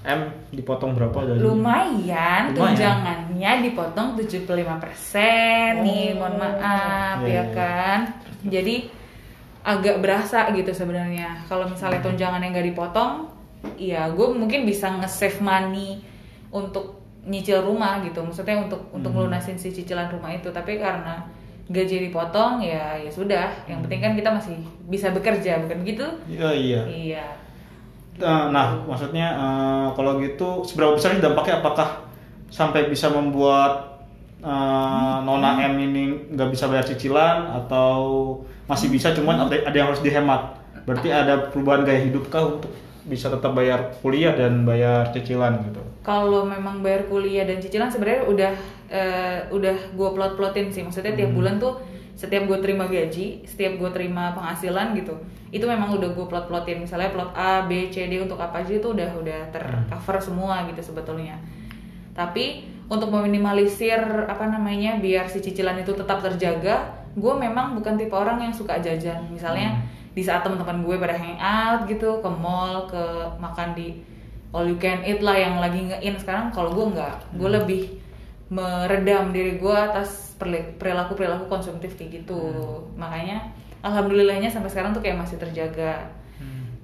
M 0.00 0.20
dipotong 0.48 0.96
berapa 0.96 1.12
dari 1.20 1.36
Lumayan, 1.36 2.56
Lumayan. 2.56 2.56
tunjangannya 2.56 3.52
dipotong 3.60 4.16
75% 4.16 5.84
nih, 5.84 6.16
mohon 6.16 6.38
maaf 6.38 7.20
Iya, 7.20 7.28
ya 7.28 7.34
iya. 7.34 7.44
kan. 7.52 7.98
Jadi 8.40 8.76
agak 9.60 10.00
berasa 10.00 10.48
gitu 10.54 10.72
sebenarnya. 10.72 11.44
Kalau 11.44 11.68
misalnya 11.68 12.00
tunjangannya 12.00 12.48
nggak 12.48 12.68
dipotong, 12.72 13.28
ya 13.76 14.08
gue 14.08 14.26
mungkin 14.32 14.64
bisa 14.64 14.88
nge-save 14.96 15.42
money 15.42 16.00
untuk 16.48 16.97
nyicil 17.26 17.64
rumah 17.64 17.98
gitu. 18.04 18.20
Maksudnya 18.20 18.62
untuk 18.62 18.86
untuk 18.92 19.10
Hmm. 19.10 19.26
lunasin 19.26 19.58
si 19.58 19.72
cicilan 19.72 20.06
rumah 20.12 20.30
itu. 20.30 20.48
Tapi 20.48 20.78
karena 20.78 21.24
gaji 21.68 22.08
dipotong 22.08 22.62
ya 22.62 22.96
ya 22.96 23.10
sudah. 23.10 23.52
Yang 23.68 23.88
penting 23.88 24.00
kan 24.00 24.12
kita 24.16 24.30
masih 24.32 24.56
bisa 24.88 25.12
bekerja, 25.12 25.60
bukan 25.64 25.84
begitu? 25.84 26.06
Iya, 26.30 26.50
iya. 26.54 26.80
Iya. 26.86 27.26
Nah, 28.18 28.50
nah, 28.50 28.68
maksudnya 28.82 29.30
eh, 29.36 29.88
kalau 29.94 30.18
gitu 30.18 30.64
seberapa 30.66 30.96
besar 30.96 31.14
dampaknya 31.18 31.62
apakah 31.62 32.02
sampai 32.48 32.88
bisa 32.88 33.06
membuat 33.12 34.00
eh, 34.40 35.16
Nona 35.22 35.58
M 35.60 35.74
ini 35.76 36.30
nggak 36.34 36.48
bisa 36.50 36.66
bayar 36.66 36.86
cicilan 36.86 37.46
atau 37.62 37.98
masih 38.66 38.88
bisa 38.88 39.10
cuman 39.12 39.46
ada, 39.46 39.54
ada 39.66 39.76
yang 39.76 39.88
harus 39.90 40.02
dihemat. 40.02 40.56
Berarti 40.86 41.12
ada 41.12 41.52
perubahan 41.52 41.84
gaya 41.84 42.00
hidup 42.00 42.32
kah 42.32 42.48
untuk 42.48 42.72
bisa 43.08 43.32
tetap 43.32 43.56
bayar 43.56 43.90
kuliah 44.04 44.36
dan 44.36 44.62
bayar 44.68 45.08
cicilan 45.10 45.64
gitu. 45.64 45.80
kalau 46.04 46.44
memang 46.44 46.80
bayar 46.80 47.04
kuliah 47.08 47.44
dan 47.44 47.60
cicilan 47.60 47.88
sebenarnya 47.88 48.24
udah 48.28 48.52
eh, 48.88 49.38
udah 49.52 49.76
gue 49.92 50.08
plot 50.16 50.40
plotin 50.40 50.72
sih. 50.72 50.80
Maksudnya 50.80 51.12
tiap 51.12 51.32
Hmm. 51.32 51.38
bulan 51.40 51.54
tuh 51.60 51.76
setiap 52.16 52.50
gue 52.50 52.58
terima 52.58 52.88
gaji 52.90 53.46
setiap 53.46 53.78
gue 53.78 53.90
terima 53.94 54.34
penghasilan 54.34 54.90
gitu 54.98 55.14
itu 55.54 55.62
memang 55.62 55.94
udah 55.94 56.10
gue 56.18 56.26
plot 56.26 56.50
plotin 56.50 56.82
misalnya 56.82 57.14
plot 57.14 57.30
A 57.30 57.62
B 57.70 57.86
C 57.94 58.10
D 58.10 58.18
untuk 58.18 58.42
apa 58.42 58.58
aja 58.64 58.74
itu 58.74 58.88
udah 58.90 59.10
udah 59.22 59.40
tercover 59.54 60.16
semua 60.18 60.66
gitu 60.66 60.82
sebetulnya. 60.82 61.38
Tapi 62.16 62.66
untuk 62.90 63.12
meminimalisir 63.12 64.00
apa 64.26 64.48
namanya 64.50 64.98
biar 64.98 65.28
si 65.30 65.38
cicilan 65.44 65.78
itu 65.78 65.92
tetap 65.94 66.18
terjaga 66.24 67.06
gue 67.14 67.34
memang 67.38 67.78
bukan 67.78 67.94
tipe 67.94 68.16
orang 68.16 68.42
yang 68.42 68.54
suka 68.54 68.82
jajan. 68.82 69.28
Misalnya 69.30 69.78
di 70.18 70.26
saat 70.26 70.42
teman-teman 70.42 70.82
gue 70.82 70.98
pada 70.98 71.14
hangout 71.14 71.86
gitu 71.86 72.18
ke 72.18 72.26
mall 72.26 72.90
ke 72.90 72.98
makan 73.38 73.78
di 73.78 74.02
all 74.50 74.66
you 74.66 74.74
can 74.82 74.98
eat 75.06 75.22
lah 75.22 75.38
yang 75.38 75.62
lagi 75.62 75.86
nge-in. 75.86 76.18
Sekarang 76.18 76.50
kalau 76.50 76.74
gue 76.74 76.98
nggak. 76.98 77.38
Gue 77.38 77.54
lebih 77.54 77.82
meredam 78.50 79.30
diri 79.30 79.62
gue 79.62 79.76
atas 79.78 80.34
perilaku 80.82 81.14
perilaku 81.14 81.46
konsumtif 81.46 81.94
kayak 81.94 82.26
gitu. 82.26 82.42
Makanya 82.98 83.46
alhamdulillahnya 83.86 84.50
sampai 84.50 84.66
sekarang 84.74 84.90
tuh 84.90 85.06
kayak 85.06 85.22
masih 85.22 85.38
terjaga. 85.38 86.10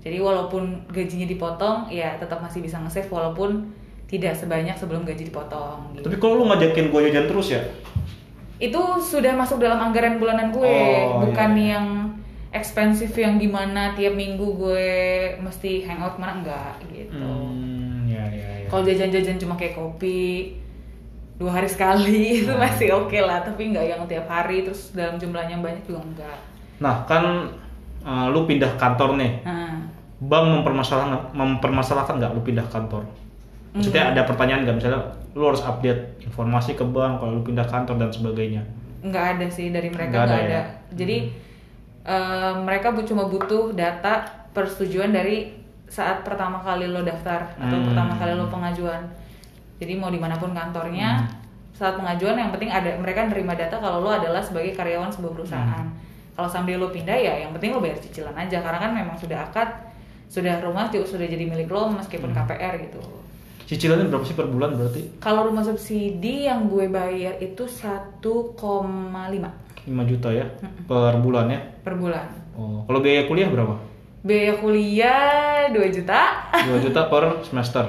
Jadi 0.05 0.21
walaupun 0.21 0.85
gajinya 0.95 1.27
dipotong 1.27 1.91
ya 1.91 2.15
tetap 2.21 2.39
masih 2.39 2.63
bisa 2.63 2.79
nge-save 2.79 3.11
walaupun 3.11 3.67
tidak 4.07 4.37
sebanyak 4.37 4.77
sebelum 4.79 5.03
gaji 5.03 5.27
dipotong 5.27 5.91
gitu. 5.99 6.07
Tapi 6.07 6.23
kalau 6.23 6.39
lu 6.39 6.45
ngajakin 6.47 6.93
gue 6.93 7.01
jajan 7.11 7.27
terus 7.27 7.49
ya? 7.51 7.63
itu 8.63 8.81
sudah 9.03 9.35
masuk 9.35 9.59
dalam 9.59 9.83
anggaran 9.83 10.23
bulanan 10.23 10.55
gue 10.55 10.63
Oh, 10.63 11.27
bukan 11.27 11.51
iya. 11.59 11.75
yang 11.75 11.87
ekspensif 12.55 13.11
yang 13.15 13.37
gimana 13.37 13.93
tiap 13.93 14.15
minggu 14.15 14.47
gue 14.55 14.89
mesti 15.43 15.83
hangout 15.83 16.17
mana 16.17 16.39
enggak 16.39 16.75
gitu 16.89 17.19
Hmm, 17.19 18.07
ya 18.07 18.23
ya 18.31 18.49
ya. 18.63 18.67
kalau 18.71 18.83
jajan-jajan 18.83 19.37
cuma 19.37 19.55
kayak 19.55 19.75
kopi 19.75 20.55
dua 21.35 21.51
hari 21.53 21.67
sekali 21.67 22.19
itu 22.47 22.53
Hmm. 22.55 22.63
masih 22.63 22.95
oke 22.95 23.19
lah 23.19 23.43
tapi 23.43 23.75
nggak 23.75 23.85
yang 23.85 24.03
tiap 24.07 24.27
hari 24.27 24.63
terus 24.63 24.95
dalam 24.95 25.19
jumlahnya 25.19 25.59
banyak 25.59 25.83
juga 25.85 26.01
enggak 26.03 26.39
Nah, 26.75 27.07
kan 27.07 27.23
eh, 28.03 28.27
lu 28.31 28.45
pindah 28.45 28.75
kantor 28.75 29.15
nih. 29.15 29.33
nah 29.43 29.79
Bank 30.19 30.47
mempermasalahkan 30.51 31.31
mempermasalahkan 31.33 32.19
nggak 32.19 32.33
lu 32.33 32.43
pindah 32.43 32.67
kantor? 32.67 33.03
Maksudnya 33.71 34.11
ada 34.11 34.23
pertanyaan 34.25 34.63
nggak 34.63 34.77
misalnya 34.79 35.01
lu 35.35 35.47
harus 35.47 35.63
update 35.63 36.23
informasi 36.23 36.75
ke 36.75 36.83
bank 36.83 37.19
kalau 37.19 37.39
lu 37.39 37.43
pindah 37.43 37.67
kantor 37.67 37.99
dan 37.99 38.11
sebagainya. 38.11 38.63
nggak 39.03 39.25
ada 39.37 39.47
sih 39.47 39.69
dari 39.69 39.87
mereka 39.87 40.17
Nggak 40.17 40.25
ada 40.25 40.37
ada, 40.39 40.49
ya? 40.51 40.63
jadi 40.97 41.17
eh, 42.05 42.53
mereka 42.59 42.91
bu- 42.91 43.03
cuma 43.03 43.25
butuh 43.25 43.73
data 43.73 44.23
persetujuan 44.51 45.11
dari 45.11 45.51
saat 45.87 46.21
pertama 46.21 46.59
kali 46.59 46.87
lo 46.87 47.01
daftar 47.01 47.49
atau 47.55 47.75
Hmm. 47.75 47.87
pertama 47.87 48.13
kali 48.15 48.33
lo 48.33 48.47
pengajuan 48.47 49.03
jadi 49.77 49.95
mau 49.95 50.09
di 50.09 50.17
mana 50.17 50.35
pun 50.35 50.51
kantornya 50.51 51.19
Hmm. 51.19 51.29
saat 51.73 51.95
pengajuan 51.95 52.37
yang 52.37 52.51
penting 52.51 52.69
ada 52.69 52.95
mereka 52.95 53.25
nerima 53.25 53.53
data 53.53 53.77
kalau 53.77 54.01
lo 54.01 54.11
adalah 54.11 54.39
sebagai 54.39 54.73
karyawan 54.73 55.09
sebuah 55.09 55.33
perusahaan 55.33 55.85
Hmm. 55.85 55.97
kalau 56.33 56.47
sambil 56.47 56.77
lo 56.77 56.89
pindah 56.89 57.15
ya 57.15 57.35
yang 57.39 57.51
penting 57.51 57.71
lo 57.71 57.81
bayar 57.81 57.97
cicilan 57.97 58.33
aja 58.33 58.59
karena 58.59 58.79
kan 58.79 58.93
memang 58.93 59.15
sudah 59.15 59.39
akad 59.43 59.69
sudah 60.27 60.59
rumah 60.59 60.87
sudah 60.89 61.25
jadi 61.25 61.45
milik 61.45 61.67
lo 61.67 61.89
meskipun 61.91 62.31
Hmm. 62.31 62.39
KPR 62.39 62.75
gitu 62.81 63.01
Cicilannya 63.65 64.07
berapa 64.07 64.23
sih 64.23 64.33
per 64.33 64.45
bulan 64.45 64.77
berarti? 64.77 65.17
kalau 65.19 65.49
rumah 65.49 65.61
subsidi 65.61 66.45
yang 66.45 66.69
gue 66.69 66.85
bayar 66.87 67.37
itu 67.39 67.65
1,5 67.65 68.21
5 68.61 69.41
juta 70.07 70.29
ya 70.31 70.47
per 70.85 71.15
bulan 71.19 71.47
ya. 71.49 71.61
per 71.81 71.95
bulan 71.95 72.27
Oh, 72.55 72.85
kalau 72.85 73.01
biaya 73.01 73.25
kuliah 73.25 73.49
berapa? 73.49 73.75
biaya 74.21 74.55
kuliah 74.57 75.67
2 75.69 75.81
juta 75.91 76.21
2 76.55 76.81
juta 76.81 77.01
per 77.11 77.25
semester. 77.43 77.85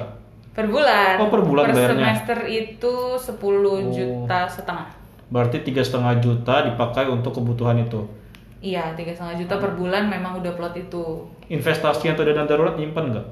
per 0.50 0.66
bulan 0.66 1.16
Oh, 1.18 1.28
per 1.28 1.40
bulan 1.40 1.70
bayarnya. 1.70 1.92
semester 1.92 2.38
itu 2.46 2.94
10 3.14 3.36
juta 3.92 4.38
setengah 4.46 4.88
Berarti 5.26 5.58
tiga 5.60 5.82
setengah 5.82 6.16
juta 6.18 6.62
dipakai 6.64 7.06
untuk 7.06 7.34
kebutuhan 7.34 7.76
itu. 7.78 8.00
iya 8.58 8.92
tiga 8.92 9.10
setengah 9.10 9.36
juta 9.38 9.54
per 9.56 9.72
bulan 9.72 10.06
memang 10.06 10.40
udah 10.40 10.52
plot 10.52 10.74
itu 10.78 11.04
Investasi 11.46 12.08
atau 12.08 12.22
dana 12.22 12.42
darurat 12.42 12.74
nyimpen 12.74 13.12
nggak? 13.12 13.26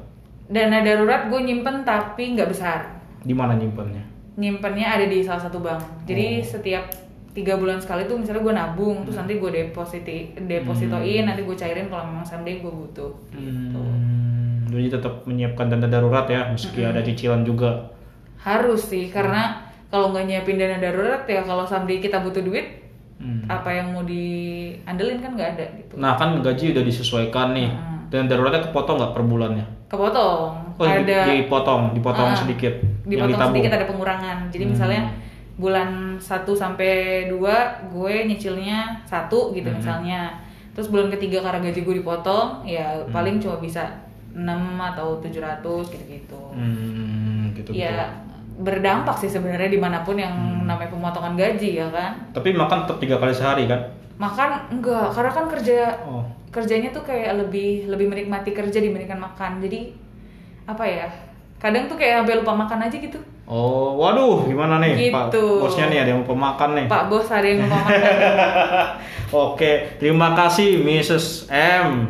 Dana 0.46 0.78
darurat 0.80 1.26
gue 1.26 1.40
nyimpen 1.40 1.82
tapi 1.82 2.34
nggak 2.34 2.48
besar 2.48 2.80
Di 3.20 3.32
mana 3.32 3.54
nyimpennya? 3.54 4.04
nyimpennya 4.34 4.86
ada 4.90 5.06
di 5.06 5.22
salah 5.22 5.40
satu 5.40 5.58
bank 5.58 5.80
jadi 6.04 6.38
Oh. 6.38 6.46
setiap 6.50 6.84
tiga 7.30 7.54
bulan 7.54 7.78
sekali 7.78 8.04
tuh 8.04 8.14
misalnya 8.14 8.42
gue 8.42 8.54
nabung 8.54 8.96
terus 9.02 9.16
nanti 9.16 9.36
gue 9.36 9.50
depositi 9.50 10.18
depositoin 10.36 11.24
nanti 11.24 11.42
gue 11.42 11.54
cairin 11.54 11.86
kalau 11.86 12.04
memang 12.04 12.22
someday 12.22 12.56
gue 12.56 12.68
butuh 12.68 13.10
gitu. 13.32 13.74
Hmm, 13.74 14.66
jadi 14.68 14.86
tetap 14.92 15.22
menyiapkan 15.24 15.66
dana 15.66 15.86
darurat 15.88 16.26
ya, 16.26 16.46
meski 16.48 16.80
ada 16.80 17.00
cicilan 17.00 17.42
juga. 17.42 17.90
harus 18.36 18.84
sih 18.84 19.08
karena 19.08 19.56
kalau 19.88 20.12
nggak 20.12 20.26
nyiapin 20.26 20.54
dana 20.54 20.76
darurat 20.76 21.24
ya 21.24 21.40
kalau 21.40 21.64
someday 21.64 21.96
kita 21.96 22.18
butuh 22.18 22.40
duit 22.40 22.84
Hmm. 23.14 23.46
apa 23.46 23.70
yang 23.70 23.94
mau 23.94 24.02
diandelin 24.02 25.18
kan 25.18 25.32
nggak 25.32 25.50
ada 25.54 25.64
gitu 25.76 25.94
Nah 25.96 26.12
kan 26.12 26.34
gaji 26.36 26.74
udah 26.74 26.82
disesuaikan 26.82 27.50
nih, 27.50 27.70
Hmm. 27.70 28.10
dan 28.10 28.26
daruratnya 28.26 28.68
kepotong 28.68 28.98
nggak 28.98 29.12
per 29.12 29.22
bulannya? 29.22 29.64
Kepotong 29.94 30.50
Oh, 30.74 30.82
ada 30.82 31.18
dipotong, 31.24 31.94
dipotong 31.94 32.28
Ah, 32.28 32.36
sedikit. 32.36 32.74
yang 33.04 33.06
dipotong 33.06 33.30
ditabung. 33.30 33.52
sedikit 33.54 33.72
ada 33.72 33.86
pengurangan 33.86 34.36
jadi 34.48 34.64
Hmm. 34.64 34.72
misalnya 34.72 35.02
bulan 35.54 35.90
1 36.18 36.50
sampai 36.52 36.92
2 37.30 37.54
gue 37.86 38.14
nyicilnya 38.26 38.78
satu 39.04 39.50
gitu 39.50 39.66
Hmm. 39.66 39.78
misalnya 39.78 40.20
terus 40.70 40.90
bulan 40.90 41.06
ketiga 41.08 41.38
karena 41.40 41.62
gaji 41.62 41.80
gue 41.80 41.96
dipotong 41.96 42.64
ya 42.64 42.90
Hmm. 42.98 43.08
paling 43.08 43.38
cuma 43.38 43.56
bisa 43.56 43.86
6 44.34 44.50
atau 44.76 45.14
700 45.16 45.62
gitu-gitu 45.88 46.42
Hmm, 46.50 47.54
gitu. 47.54 47.70
ya 47.70 48.10
berdampak 48.56 49.14
sih 49.16 49.26
sebenarnya 49.28 49.66
di 49.68 49.78
mana 49.78 50.02
pun 50.02 50.14
yang 50.14 50.30
Hmm. 50.30 50.66
namanya 50.66 50.90
pemotongan 50.90 51.34
gaji 51.34 51.70
ya 51.76 51.86
kan 51.88 52.18
Tapi 52.32 52.50
makan 52.52 52.82
tetap 52.82 52.98
tiga 52.98 53.16
kali 53.16 53.30
sehari 53.30 53.66
kan? 53.66 53.78
Makan 54.14 54.48
enggak, 54.70 55.10
karena 55.10 55.30
kan 55.30 55.44
kerja 55.50 55.78
Oh. 56.06 56.22
kerjanya 56.48 56.94
tuh 56.94 57.02
kayak 57.02 57.34
lebih 57.34 57.90
lebih 57.90 58.06
menikmati 58.06 58.54
kerja 58.54 58.78
dibandingkan 58.78 59.18
makan. 59.18 59.58
Jadi 59.58 59.90
apa 60.64 60.84
ya? 60.86 61.08
Kadang 61.58 61.88
tuh 61.88 61.96
kayak 61.96 62.22
sampai 62.22 62.38
lupa 62.38 62.54
makan 62.54 62.86
aja 62.86 62.94
gitu. 62.94 63.18
Oh, 63.44 63.98
waduh, 63.98 64.48
gimana 64.48 64.80
nih 64.80 65.12
Pak 65.12 65.28
Gitu. 65.28 65.60
bosnya 65.60 65.92
nih 65.92 65.98
ada 66.00 66.10
yang 66.12 66.24
lupa 66.24 66.32
makan 66.32 66.70
nih. 66.74 66.86
Pak 66.88 67.04
bos 67.08 67.28
ada 67.28 67.44
yang 67.44 67.60
lupa 67.60 67.76
makan. 67.76 68.00
Oke, 69.52 69.72
terima 69.98 70.32
kasih 70.32 70.80
Mrs. 70.80 71.50
M 71.50 72.08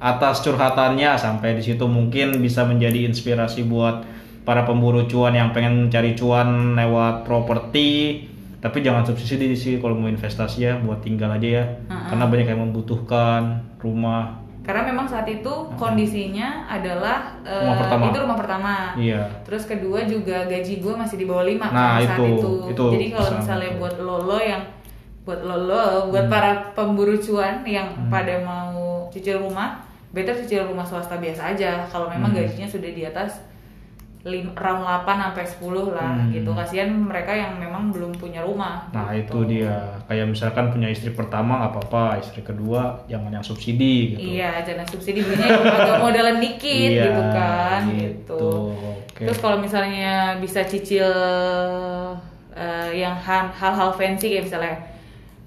atas 0.00 0.42
curhatannya 0.42 1.14
sampai 1.14 1.54
di 1.54 1.62
situ 1.62 1.84
mungkin 1.86 2.40
bisa 2.40 2.64
menjadi 2.64 3.06
inspirasi 3.06 3.64
buat 3.64 4.02
para 4.42 4.64
pemburu 4.64 5.06
cuan 5.06 5.32
yang 5.32 5.52
pengen 5.52 5.88
cari 5.88 6.12
cuan 6.12 6.74
lewat 6.74 7.22
properti. 7.22 8.20
Tapi 8.64 8.80
jangan 8.80 9.04
subsidi 9.04 9.52
sih 9.52 9.76
kalau 9.76 9.92
mau 9.92 10.08
investasi 10.08 10.64
ya 10.64 10.80
buat 10.80 10.98
tinggal 10.98 11.28
aja 11.30 11.48
ya. 11.60 11.64
Karena 11.84 12.24
banyak 12.24 12.48
yang 12.48 12.60
membutuhkan 12.64 13.42
rumah. 13.76 14.40
Karena 14.64 14.88
memang 14.88 15.04
saat 15.04 15.28
itu 15.28 15.52
kondisinya 15.76 16.64
adalah 16.64 17.36
eh, 17.44 17.52
Rumah 17.60 17.76
pertama. 17.76 18.04
itu 18.08 18.18
rumah 18.18 18.38
pertama. 18.40 18.72
Iya. 18.96 19.20
Terus 19.44 19.68
kedua 19.68 20.08
juga 20.08 20.48
gaji 20.48 20.80
gue 20.80 20.94
masih 20.94 21.16
di 21.20 21.28
bawah 21.28 21.44
5 21.44 21.60
Nah, 21.68 22.00
saat 22.00 22.16
itu, 22.16 22.24
itu. 22.24 22.52
itu 22.72 22.84
Jadi 22.90 23.06
kalau 23.12 23.30
misalnya 23.36 23.70
buat 23.76 23.94
lolo 24.00 24.38
yang 24.40 24.62
buat 25.22 25.40
lolo, 25.40 25.84
buat 26.08 26.24
Hmm. 26.24 26.32
para 26.32 26.50
pemburu 26.72 27.16
cuan 27.16 27.60
yang 27.62 28.08
pada 28.08 28.40
mau 28.40 28.72
cicil 29.08 29.40
rumah, 29.40 29.84
better 30.10 30.32
cicil 30.34 30.64
rumah 30.64 30.84
swasta 30.84 31.16
biasa 31.16 31.52
aja. 31.52 31.84
Kalau 31.84 32.08
memang 32.08 32.32
Hmm. 32.32 32.40
gajinya 32.40 32.64
sudah 32.64 32.88
di 32.88 33.04
atas 33.04 33.44
lim, 34.24 34.56
round 34.56 34.80
8 34.80 35.04
sampai 35.04 35.44
10 35.44 35.92
lah 35.92 36.16
Hmm. 36.16 36.32
gitu. 36.32 36.50
Kasihan 36.50 36.88
mereka 36.88 37.28
yang 37.30 37.56
memang 37.56 37.92
belum 37.92 38.12
punya 38.14 38.40
rumah. 38.40 38.88
Nah 38.88 39.12
gitu. 39.12 39.44
itu 39.44 39.60
dia. 39.60 40.00
Kayak 40.04 40.26
misalkan 40.28 40.68
punya 40.68 40.88
istri 40.88 41.12
pertama 41.12 41.60
nggak 41.60 41.72
apa-apa, 41.72 42.04
istri 42.18 42.40
kedua 42.40 43.04
jangan 43.04 43.28
yang 43.30 43.44
subsidi 43.44 44.16
gitu. 44.16 44.40
Iya, 44.40 44.64
jangan 44.64 44.86
subsidi 44.86 45.20
belinya 45.20 45.48
agak 45.54 45.98
modalan 46.04 46.40
dikit 46.40 46.90
Iya, 46.90 47.04
gitu 47.04 47.22
kan 47.30 47.80
gitu. 47.86 48.00
gitu. 48.00 48.44
Oke. 49.04 49.22
Terus 49.28 49.38
kalau 49.38 49.60
misalnya 49.60 50.14
bisa 50.38 50.64
cicil 50.64 51.08
eh, 52.50 52.90
yang 52.94 53.18
hal-hal 53.18 53.90
fancy 53.92 54.30
kayak 54.30 54.46
misalnya 54.46 54.76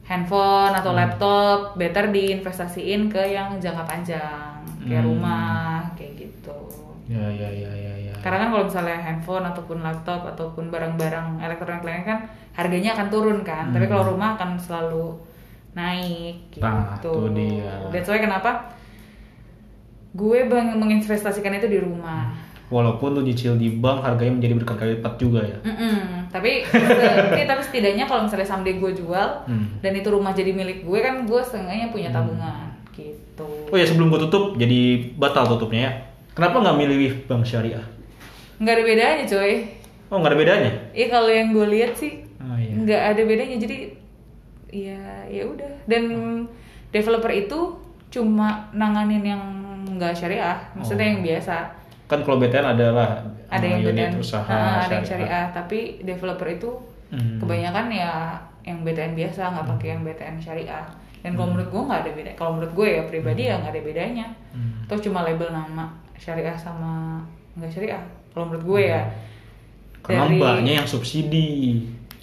handphone 0.03 0.71
atau 0.71 0.91
Hmm. 0.91 0.99
laptop, 0.99 1.57
better 1.75 2.07
diinvestasiin 2.07 3.07
ke 3.07 3.23
yang 3.27 3.55
jangka 3.57 3.83
panjang, 3.83 4.55
kayak 4.83 5.01
Hmm. 5.01 5.09
rumah 5.09 5.83
kayak 5.95 6.13
gitu. 6.17 6.55
Ya 7.07 7.23
ya 7.25 7.47
ya 7.47 7.71
ya. 7.71 7.93
Karena 8.27 8.37
kan 8.37 8.49
kalau 8.51 8.65
misalnya 8.67 8.97
handphone 8.99 9.45
ataupun 9.45 9.77
laptop 9.79 10.27
ataupun 10.27 10.67
barang-barang 10.67 11.39
elektronik 11.39 11.79
lainnya 11.81 12.05
kan 12.05 12.19
harganya 12.53 12.91
akan 12.91 13.07
turun 13.07 13.39
kan. 13.41 13.71
Tapi 13.71 13.87
Hmm. 13.87 13.91
kalau 13.95 14.03
rumah 14.11 14.35
akan 14.35 14.59
selalu 14.59 15.15
naik 15.73 16.51
gitu. 16.51 16.59
Nah, 16.59 16.91
itu 16.93 17.11
dia. 17.31 17.71
That's 17.87 18.05
why 18.05 18.19
kenapa 18.19 18.75
gue 20.11 20.39
bang 20.43 20.75
menginvestasikan 20.75 21.55
itu 21.55 21.67
di 21.67 21.79
rumah. 21.79 22.33
Walaupun 22.67 23.15
tuh 23.15 23.23
nyicil 23.23 23.55
di 23.55 23.71
bank 23.71 24.03
harganya 24.03 24.35
menjadi 24.35 24.53
berkali-kali 24.59 24.91
lipat 24.99 25.13
juga 25.15 25.39
ya. 25.39 25.55
Mm-mm. 25.63 26.27
Tapi 26.27 26.67
tapi, 26.67 27.41
tapi 27.49 27.61
setidaknya 27.63 28.03
kalau 28.03 28.27
misalnya 28.27 28.43
someday 28.43 28.75
gue 28.75 28.91
jual 28.91 29.29
Hmm. 29.47 29.79
dan 29.79 29.95
itu 29.95 30.09
rumah 30.09 30.35
jadi 30.35 30.51
milik 30.51 30.83
gue 30.83 30.99
kan 30.99 31.23
gue 31.23 31.39
setengahnya 31.39 31.87
punya 31.87 32.11
tabungan 32.11 32.67
gitu. 32.91 33.47
Oh 33.71 33.77
ya 33.77 33.85
sebelum 33.85 34.09
gue 34.09 34.19
tutup, 34.19 34.57
jadi 34.57 34.79
batal 35.15 35.47
tutupnya 35.47 35.81
ya. 35.81 35.91
Kenapa 36.33 36.59
nggak 36.59 36.75
milih 36.75 36.97
bank 37.23 37.45
syariah? 37.45 37.85
Nggak 38.57 38.73
ada 38.73 38.83
bedanya 38.83 39.23
coy. 39.23 39.53
Oh 40.07 40.17
nggak 40.17 40.31
ada 40.31 40.39
bedanya? 40.39 40.71
Iya 40.91 41.07
kalau 41.07 41.29
yang 41.29 41.49
gue 41.51 41.67
lihat 41.69 41.93
sih 41.93 42.23
Oh 42.37 42.55
iya. 42.55 42.73
nggak 42.75 43.01
ada 43.07 43.21
bedanya. 43.23 43.57
Jadi 43.57 43.77
ya 44.69 44.99
ya 45.25 45.43
udah. 45.43 45.71
Dan 45.85 46.03
developer 46.89 47.29
itu 47.29 47.59
cuma 48.07 48.47
nanganin 48.71 49.21
yang 49.21 49.43
nggak 49.89 50.13
syariah. 50.13 50.57
Maksudnya 50.73 51.05
Oh. 51.05 51.11
yang 51.11 51.21
biasa. 51.23 51.55
Kan 52.07 52.23
kalau 52.23 52.39
BTN 52.39 52.67
adalah 52.69 53.19
ada 53.47 53.63
yang 53.63 53.81
unit 53.81 54.09
BTN 54.09 54.15
usaha 54.17 54.47
Ah, 54.47 54.79
ada 54.81 54.95
yang 54.95 55.05
syariah. 55.05 55.45
tapi 55.51 55.79
developer 56.01 56.47
itu 56.47 56.71
Hmm. 57.07 57.39
kebanyakan 57.39 57.87
ya 57.89 58.35
yang 58.61 58.83
BTN 58.83 59.13
biasa 59.13 59.41
nggak 59.49 59.67
pakai 59.69 59.87
yang 59.89 60.01
BTN 60.03 60.35
syariah. 60.37 60.83
Dan 61.17 61.33
kalau 61.33 61.51
menurut 61.51 61.67
gue 61.67 61.81
nggak 61.83 62.01
ada 62.01 62.11
beda 62.13 62.31
kalau 62.33 62.51
menurut 62.55 62.73
gue 62.73 62.87
ya 62.89 63.01
pribadi 63.03 63.41
ya 63.45 63.55
nggak 63.57 63.71
ada 63.71 63.81
bedanya. 63.81 64.27
Hmm. 64.49 64.83
atau 64.83 64.95
cuma 64.97 65.21
label 65.21 65.51
nama 65.51 65.85
syariah 66.15 66.55
sama 66.55 67.19
nggak 67.53 67.67
syariah 67.69 67.99
kalau 68.37 68.45
menurut 68.45 68.65
gue 68.67 68.81
ya 68.85 69.01
Karena 69.99 70.23
dari- 70.23 70.37
banyak 70.37 70.73
yang 70.77 70.85
subsidi. 70.85 71.81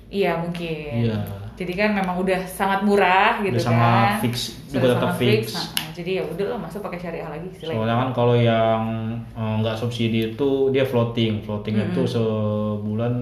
Iya 0.09 0.39
mungkin. 0.39 1.11
Iya. 1.11 1.19
Jadi 1.55 1.73
kan 1.73 1.91
memang 1.93 2.17
udah 2.17 2.47
sangat 2.47 2.83
murah 2.83 3.39
gitu 3.41 3.55
Udah 3.55 3.63
sama 3.65 3.87
kan. 4.09 4.19
fix, 4.21 4.35
Sudah 4.65 4.71
juga 4.73 4.87
tetap 4.89 5.03
sangat 5.09 5.21
fix. 5.21 5.45
Nah, 5.53 5.91
jadi 5.93 6.11
ya 6.13 6.23
udah 6.25 6.47
lah 6.49 6.59
masa 6.61 6.77
pakai 6.79 6.99
syariah 6.99 7.29
lagi 7.29 7.49
selain. 7.53 7.77
Soalnya 7.77 7.97
kan 7.97 8.11
kalau 8.11 8.35
yang 8.35 8.83
eh, 9.29 9.55
nggak 9.61 9.77
subsidi 9.77 10.33
itu 10.33 10.49
dia 10.71 10.83
floating, 10.83 11.43
floating 11.43 11.75
itu 11.85 12.03
sebulan 12.09 13.13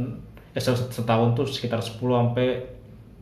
eh 0.50 0.60
se- 0.60 0.88
setahun 0.90 1.32
tuh 1.34 1.46
sekitar 1.46 1.80
10 1.80 1.96
sampai 1.96 2.60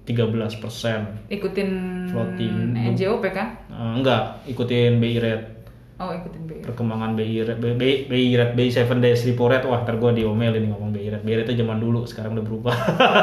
13 0.03 0.19
persen. 0.57 1.01
Ikutin 1.29 1.71
Floating. 2.09 2.75
NJOP 2.75 3.23
kan? 3.31 3.55
Eh, 3.67 3.93
enggak, 3.97 4.43
ikutin 4.45 4.99
BI 4.99 5.17
rate 5.17 5.60
Oh 6.01 6.09
ikutin 6.11 6.43
BI. 6.43 6.65
perkembangan 6.65 7.13
BI 7.13 7.45
rate 7.45 7.61
BI, 7.61 7.77
BI 8.09 8.33
rate 8.33 8.55
BI 8.55 8.69
7 8.69 8.89
days 8.99 9.21
repo 9.23 9.47
rate 9.47 9.65
wah 9.65 9.79
ntar 9.79 9.95
gue 9.95 10.11
diomelin 10.15 10.65
ngomong 10.67 10.91
BI 10.91 11.07
rate 11.07 11.21
BI 11.21 11.35
rate 11.35 11.47
itu 11.47 11.61
zaman 11.61 11.77
dulu 11.77 12.03
sekarang 12.03 12.33
udah 12.33 12.43
berubah 12.43 12.73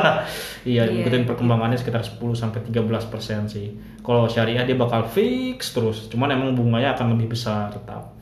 iya 0.63 0.85
Iya. 0.85 1.01
ikutin 1.01 1.25
perkembangannya 1.25 1.73
sekitar 1.73 1.99
10 1.99 2.21
sampai 2.33 2.61
13 2.61 2.77
persen 3.07 3.45
sih 3.45 3.73
kalau 3.99 4.25
syariah 4.25 4.61
dia 4.61 4.75
bakal 4.75 5.01
fix 5.03 5.71
terus 5.71 6.05
cuman 6.07 6.29
emang 6.31 6.53
bunganya 6.53 6.93
akan 6.93 7.13
lebih 7.13 7.33
besar 7.33 7.69
tetap 7.69 8.13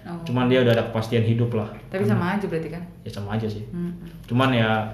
Oh. 0.00 0.16
cuman 0.24 0.48
dia 0.48 0.64
udah 0.64 0.72
ada 0.72 0.84
kepastian 0.84 1.20
hidup 1.20 1.52
lah 1.52 1.68
Tapi 1.86 2.00
sama 2.02 2.32
aja 2.32 2.48
berarti 2.48 2.72
kan? 2.72 2.80
ya 3.04 3.12
sama 3.12 3.36
aja 3.36 3.44
sih 3.44 3.60
Hmm. 3.68 3.92
cuman 4.24 4.48
ya 4.50 4.88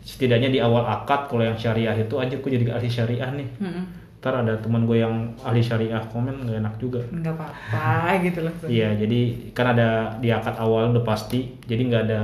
setidaknya 0.00 0.48
di 0.48 0.58
awal 0.58 0.82
akad 0.84 1.26
kalau 1.26 1.42
yang 1.42 1.54
syariah 1.54 1.90
itu 1.92 2.14
aja 2.14 2.30
gue 2.32 2.46
jadi 2.48 2.70
ahli 2.70 2.86
syariah 2.86 3.26
nih 3.32 3.48
Hmm. 3.58 3.82
Ntar 4.22 4.38
ada 4.38 4.54
teman 4.54 4.86
gue 4.86 5.02
yang 5.02 5.34
ahli 5.42 5.58
syariah 5.58 5.98
komen 6.06 6.46
gak 6.46 6.62
enak 6.62 6.74
juga 6.78 7.02
Nggak 7.10 7.34
apa-apa 7.34 7.90
gitu 8.30 8.38
langsung. 8.46 8.70
Iya, 8.70 8.94
jadi 8.94 9.20
kan 9.50 9.74
ada 9.74 9.88
di 10.22 10.30
akad 10.30 10.54
awal 10.56 10.94
udah 10.94 11.02
pasti, 11.02 11.58
jadi 11.66 11.82
nggak 11.82 12.02
ada 12.06 12.20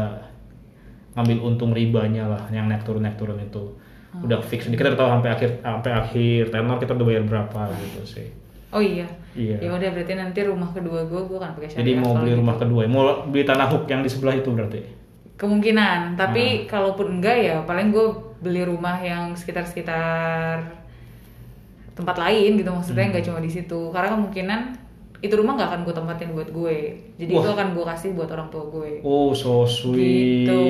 ngambil 1.13 1.39
untung 1.43 1.75
ribanya 1.75 2.31
lah 2.31 2.43
yang 2.49 2.71
naik 2.71 2.87
turun 2.87 3.03
naik 3.03 3.19
turun 3.19 3.43
itu 3.43 3.75
udah 4.15 4.39
fix. 4.41 4.65
Kita 4.65 4.95
udah 4.95 4.97
tahu 4.97 5.11
sampai 5.11 5.31
akhir 5.35 5.51
sampai 5.59 5.91
akhir 5.93 6.43
tenor 6.49 6.79
kita 6.79 6.95
udah 6.95 7.07
bayar 7.07 7.25
berapa 7.27 7.61
gitu 7.77 8.01
sih. 8.07 8.29
Oh 8.71 8.79
iya. 8.79 9.11
Iya. 9.35 9.59
Ya 9.59 9.71
udah 9.75 9.89
berarti 9.91 10.15
nanti 10.15 10.41
rumah 10.47 10.71
kedua 10.71 11.03
gue 11.03 11.21
gue 11.21 11.35
akan 11.37 11.51
pakai 11.55 11.69
syariah. 11.69 11.83
Jadi 11.83 11.93
mau 11.99 12.13
beli 12.15 12.31
gitu. 12.31 12.39
rumah 12.39 12.57
kedua, 12.57 12.81
mau 12.87 13.03
beli 13.27 13.43
tanah 13.43 13.67
hook 13.67 13.85
yang 13.87 14.01
di 14.01 14.11
sebelah 14.11 14.35
itu 14.35 14.49
berarti. 14.49 14.81
Kemungkinan, 15.35 16.15
tapi 16.15 16.45
Hmm. 16.45 16.65
kalaupun 16.67 17.19
enggak 17.19 17.37
ya 17.39 17.57
paling 17.63 17.91
gue 17.91 18.07
beli 18.39 18.63
rumah 18.63 18.99
yang 18.99 19.35
sekitar-sekitar 19.35 20.63
tempat 21.99 22.17
lain 22.17 22.55
gitu 22.55 22.71
maksudnya 22.71 23.03
Hmm. 23.03 23.13
nggak 23.13 23.25
cuma 23.25 23.39
di 23.39 23.51
situ 23.51 23.91
karena 23.91 24.09
kemungkinan 24.11 24.61
itu 25.19 25.35
rumah 25.35 25.53
nggak 25.53 25.69
akan 25.69 25.81
gue 25.83 25.91
tempatin 25.93 26.31
buat 26.31 26.47
gue 26.49 26.77
jadi 27.19 27.27
Wah. 27.29 27.43
itu 27.43 27.49
akan 27.51 27.69
gue 27.75 27.85
kasih 27.85 28.11
buat 28.15 28.31
orang 28.31 28.47
tua 28.49 28.65
gue 28.69 29.03
Oh, 29.03 29.35
so 29.35 29.67
sweet. 29.67 30.47
gitu 30.47 30.63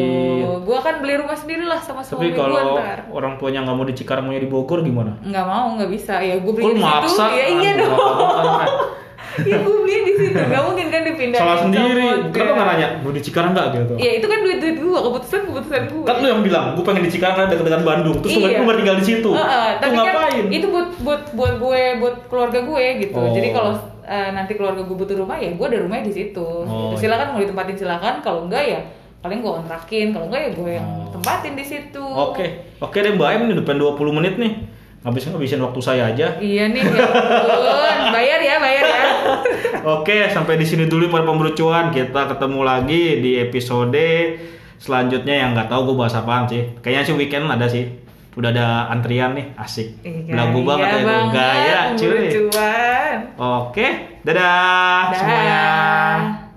gue 0.58 0.72
akan 0.74 0.94
beli 0.98 1.14
rumah 1.16 1.36
sendiri 1.36 1.62
lah 1.62 1.76
sama 1.76 2.00
Tapi 2.00 2.08
suami 2.08 2.28
gue 2.30 2.40
kalau 2.40 2.56
ntar 2.74 2.98
orang 3.10 3.36
tuanya 3.36 3.60
nggak 3.62 3.76
mau 3.76 3.84
di 3.84 3.92
Cikarang 3.92 4.24
maunya 4.24 4.40
di 4.40 4.48
Bogor 4.48 4.80
gimana? 4.80 5.20
nggak 5.20 5.44
mau 5.44 5.76
nggak 5.76 5.90
bisa 5.90 6.16
ya 6.18 6.40
gue 6.40 6.48
beli 6.50 6.64
Kok 6.64 6.74
di 6.74 6.80
situ 6.80 7.24
ya 7.30 7.46
iya 7.52 7.70
Aduh, 7.70 7.84
dong. 7.84 8.00
ya 9.50 9.56
gue 9.58 9.76
beli 9.78 9.98
di 10.00 10.12
situ 10.14 10.34
nggak 10.34 10.62
mungkin 10.64 10.86
kan 10.88 11.00
dipindahin 11.04 11.40
Salah 11.40 11.58
sendiri. 11.60 12.06
Kenapa 12.30 12.52
nggak 12.54 12.68
nanya? 12.68 12.88
Mau 12.98 13.10
di 13.10 13.22
Cikarang 13.22 13.52
nggak 13.52 13.66
gitu? 13.70 13.94
ya 13.96 14.10
itu 14.16 14.26
kan 14.26 14.38
duit 14.40 14.58
duit 14.58 14.76
gue 14.76 14.98
keputusan 14.98 15.40
keputusan 15.46 15.82
gue 15.88 16.04
Kan 16.04 16.16
lu 16.18 16.26
yang 16.28 16.42
bilang, 16.42 16.64
gue 16.74 16.84
pengen 16.84 17.02
di 17.02 17.10
Cikarang 17.10 17.46
dekat 17.46 17.64
dengan 17.64 17.82
Bandung. 17.82 18.16
Terus 18.18 18.32
Iya. 18.34 18.60
lu 18.60 18.72
tinggal 18.74 18.96
di 18.96 19.06
situ. 19.06 19.30
Lu 19.30 19.44
tapi 19.78 19.94
ngapain? 19.94 20.44
kan 20.44 20.50
itu 20.50 20.66
buat 20.68 20.88
buat 20.98 21.22
buat 21.32 21.54
gue 21.56 21.80
buat 21.98 22.14
keluarga 22.26 22.58
gue 22.60 22.84
gitu. 23.00 23.18
Oh. 23.18 23.30
Jadi 23.30 23.48
kalau 23.50 23.72
eh, 24.02 24.30
nanti 24.32 24.52
keluarga 24.54 24.80
gue 24.80 24.96
butuh 24.96 25.16
rumah 25.16 25.36
ya 25.36 25.52
gue 25.52 25.66
ada 25.66 25.78
rumahnya 25.78 26.04
di 26.06 26.14
situ. 26.14 26.40
Oh, 26.40 26.92
Gitu. 26.92 27.04
Silakan 27.04 27.32
mau 27.32 27.40
ditempatin 27.40 27.76
silakan. 27.76 28.14
Kalau 28.20 28.40
enggak 28.44 28.64
ya 28.64 28.80
paling 29.18 29.38
gue 29.38 29.52
kontrakin. 29.52 30.06
Kalau 30.10 30.26
enggak 30.26 30.42
ya 30.42 30.50
gue 30.52 30.70
yang 30.72 30.88
Oh. 30.88 31.10
tempatin 31.12 31.52
di 31.54 31.64
situ. 31.64 32.02
Oke, 32.02 32.46
oke 32.78 32.96
deh 32.96 33.12
Mbak 33.12 33.28
Em 33.28 33.40
ini 33.44 33.52
udah 33.54 33.64
pengen 33.64 33.80
20 33.84 34.12
menit 34.14 34.34
nih. 34.36 34.52
Habis 34.98 35.30
ngabisin 35.30 35.62
waktu 35.62 35.80
saya 35.80 36.10
aja. 36.10 36.34
Iya 36.42 36.74
nih, 36.74 36.82
ya 36.82 37.06
ampun. 37.06 38.10
bayar 38.10 38.40
ya, 38.42 38.56
bayar 38.58 38.84
ya. 38.84 39.02
Oke, 39.98 40.26
sampai 40.34 40.58
di 40.58 40.66
sini 40.66 40.90
dulu 40.90 41.06
para 41.06 41.22
pemburu 41.22 41.54
cuan. 41.54 41.94
Kita 41.94 42.26
ketemu 42.26 42.60
lagi 42.66 43.22
di 43.22 43.38
episode 43.38 44.08
selanjutnya 44.78 45.34
yang 45.46 45.54
nggak 45.54 45.70
tahu 45.70 45.94
gue 45.94 45.96
bahas 46.02 46.18
apaan 46.18 46.50
sih. 46.50 46.74
Kayaknya 46.82 47.02
sih 47.06 47.14
weekend 47.14 47.46
ada 47.46 47.66
sih. 47.70 47.86
Udah 48.34 48.50
ada 48.54 48.86
antrian 48.90 49.34
nih, 49.34 49.54
asik. 49.58 50.02
Iya, 50.02 50.34
banget 50.62 50.86
iya 50.86 50.98
ya, 50.98 51.06
banget, 51.06 51.34
gaya 51.34 51.80
pemburu 51.98 51.98
cuy. 51.98 52.26
Oke, 53.38 53.86
dadah, 54.22 55.10
semuanya. 55.14 55.58
Dah. 55.58 56.47